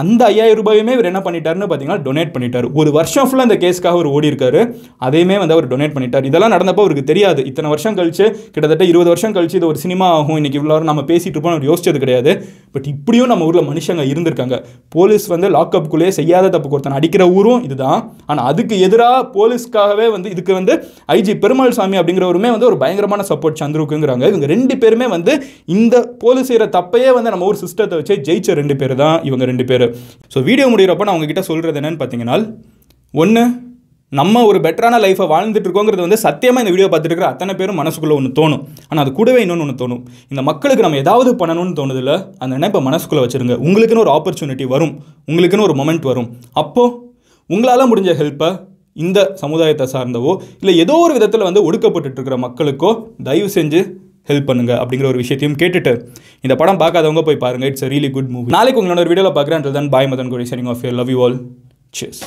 அந்த 0.00 0.20
ஐயாயிரம் 0.30 0.58
ரூபாயுமே 0.60 0.92
இவர் 0.96 1.08
என்ன 1.10 1.20
பண்ணிட்டாருன்னு 1.26 1.66
பார்த்தீங்கன்னா 1.70 2.02
டொனேட் 2.06 2.32
பண்ணிட்டார். 2.34 2.66
ஒரு 2.80 2.90
வருஷம் 2.98 3.26
ஃபுல்லாக 3.28 3.48
இந்த 3.48 3.56
கேஸ்க்காக 3.64 3.96
அவர் 3.98 4.08
ஓடி 4.16 4.26
இருக்காரு 4.30 4.60
அதையுமே 5.06 5.36
வந்து 5.42 5.54
அவர் 5.56 5.68
டொனேட் 5.72 5.94
பண்ணிட்டார். 5.96 6.24
இதெல்லாம் 6.30 6.52
நடந்தப்போ 6.54 6.82
அவருக்கு 6.84 7.04
தெரியாது. 7.10 7.40
இத்தனை 7.50 7.68
வருஷம் 7.74 7.96
கழிச்சு 7.98 8.24
கிட்டத்தட்ட 8.54 8.84
இருபது 8.92 9.10
வருஷம் 9.12 9.34
கழிச்சு 9.36 9.56
இது 9.60 9.68
ஒரு 9.72 9.80
சினிமா 9.84 10.06
ஆகும். 10.16 10.38
இன்னைக்கு 10.40 10.58
இவ்வளோ 10.60 10.78
நம்ம 10.90 11.04
பேசிட்டு 11.10 11.34
இருப்போம் 11.36 11.54
அவர் 11.56 11.68
யோசிச்சது 11.70 12.00
கிடையாது. 12.04 12.32
பட் 12.76 12.88
இப்படியும் 12.94 13.30
நம்ம 13.32 13.46
ஊரில் 13.50 13.66
மனுஷங்க 13.70 14.06
இருந்திருக்காங்க. 14.12 14.58
போலீஸ் 14.96 15.26
வந்து 15.34 15.50
லாக்அப்குள்ளேயே 15.56 16.12
செய்யாத 16.18 16.50
தப்பு 16.56 16.74
ஒருத்தன் 16.76 16.96
அடிக்கிற 16.98 17.22
ஊரும் 17.38 17.62
இதுதான். 17.68 18.00
ஆனால் 18.30 18.46
அதுக்கு 18.52 18.74
எதிராக 18.88 19.20
போலீஸ்க்காகவே 19.36 20.08
வந்து 20.16 20.28
இதுக்கு 20.34 20.52
வந்து 20.58 20.76
ஐஜி 21.16 21.34
பெருமாள் 21.44 21.76
சாமி 21.78 21.98
அப்படிங்கிறவருமே 22.02 22.52
வந்து 22.56 22.68
ஒரு 22.70 22.78
பயங்கரமான 22.82 23.28
சப்போர்ட் 23.30 23.60
சந்துருக்குங்கிறாங்க. 23.62 24.24
இவங்க 24.32 24.48
ரெண்டு 24.54 24.76
பேருமே 24.82 25.08
வந்து 25.16 25.34
இந்த 25.76 25.94
போலீஸ் 26.24 26.50
செய்கிற 26.50 26.68
தப்பையே 26.78 27.12
வந்து 27.18 27.32
நம்ம 27.36 27.48
ஊர் 27.52 27.62
சிஸ்டத்தை 27.64 27.96
வச்சு 28.02 28.16
ஜெயிச்ச 28.28 28.58
ரெண்டு 28.62 28.76
பேர் 28.82 28.96
தான் 29.04 29.16
இவங்க 29.30 29.44
ரெண்டு 29.52 29.66
பேர். 29.70 29.83
ஸோ 30.34 30.40
வீடியோ 30.48 30.66
முடிகிறப்ப 30.72 31.06
நான் 31.08 31.18
உங்ககிட்ட 31.18 31.44
சொல்கிறது 31.50 31.80
என்னன்னு 31.80 32.00
பார்த்தீங்கன்னா 32.02 32.38
ஒன்று 33.14 33.44
நம்ம 34.12 34.42
ஒரு 34.48 34.58
பெட்டரான 34.64 34.98
லைஃப்பை 35.04 35.26
வாழ்ந்துட்டு 35.32 35.66
இருக்கோங்கிறது 35.66 36.02
வந்து 36.04 36.18
சத்தியமாக 36.24 36.62
இந்த 36.62 36.72
வீடியோ 36.74 36.88
பார்த்துட்டு 36.88 37.14
இருக்கிற 37.14 37.30
அத்தனை 37.32 37.52
பேரும் 37.60 37.78
மனசுக்குள்ளே 37.80 38.16
ஒன்று 38.18 38.30
தோணும். 38.38 38.60
ஆனால் 38.88 39.02
அது 39.04 39.12
கூடவே 39.18 39.40
இன்னொன்று 39.44 39.64
ஒன்று 39.64 39.80
தோணும். 39.80 40.02
இந்த 40.32 40.42
மக்களுக்கு 40.48 40.84
நம்ம 40.86 40.98
ஏதாவது 41.04 41.30
பண்ணணும்னு 41.40 41.74
தோணுதில்ல 41.80 42.12
அந்த 42.42 42.50
நினைப்பை 42.58 42.80
மனசுக்குள்ளே 42.88 43.22
வச்சுருங்க. 43.24 43.56
உங்களுக்குன்னு 43.66 44.04
ஒரு 44.04 44.12
ஆப்பர்ச்சுனிட்டி 44.16 44.66
வரும். 44.74 44.92
உங்களுக்குன்னு 45.30 45.66
ஒரு 45.68 45.76
மொமெண்ட் 45.80 46.06
வரும். 46.10 46.28
அப்போது 46.62 46.94
உங்களால் 47.50 47.90
முடிஞ்ச 47.92 48.12
ஹெல்ப்பை 48.20 48.50
இந்த 48.96 49.18
சமுதாயத்தை 49.42 49.86
சார்ந்தவோ 49.94 50.32
இல்லை 50.60 50.74
ஏதோ 50.84 50.96
ஒரு 51.04 51.12
விதத்தில் 51.16 51.46
வந்து 51.48 51.62
ஒடுக்கப்பட்டு 51.68 52.18
இருக்கிற 52.18 52.36
மக்களுக்கோ 52.46 52.90
தயவு 53.28 53.50
செஞ்சு 53.56 53.80
ஹெல்ப் 54.28 54.48
பண்ணுங்க 54.50 54.72
அப்படிங்கிற 54.82 55.08
ஒரு 55.12 55.20
விஷயத்தையும் 55.22 55.58
கேட்டுட்டு 55.62 55.92
இந்த 56.46 56.54
படம் 56.62 56.80
பார்க்காதவங்க 56.84 57.24
போய் 57.28 57.42
பாருங்க. 57.44 57.66
It's 57.72 57.86
a 57.88 57.90
really 57.94 58.10
good 58.16 58.32
movie 58.36 58.56
நாளைக்கு 58.58 58.80
உங்களோட 58.84 59.08
வீடியோவில் 59.12 59.36
பார்க்குறேன். 59.40 59.66
தன் 59.80 59.92
பாய் 59.96 60.10
மதன் 60.14 60.32
கோரி 60.34 60.46
சரிங்க 60.52 60.74
of 60.76 60.86
love 61.02 61.12
you 61.16 61.20
all 61.26 61.38
chase 62.00 62.22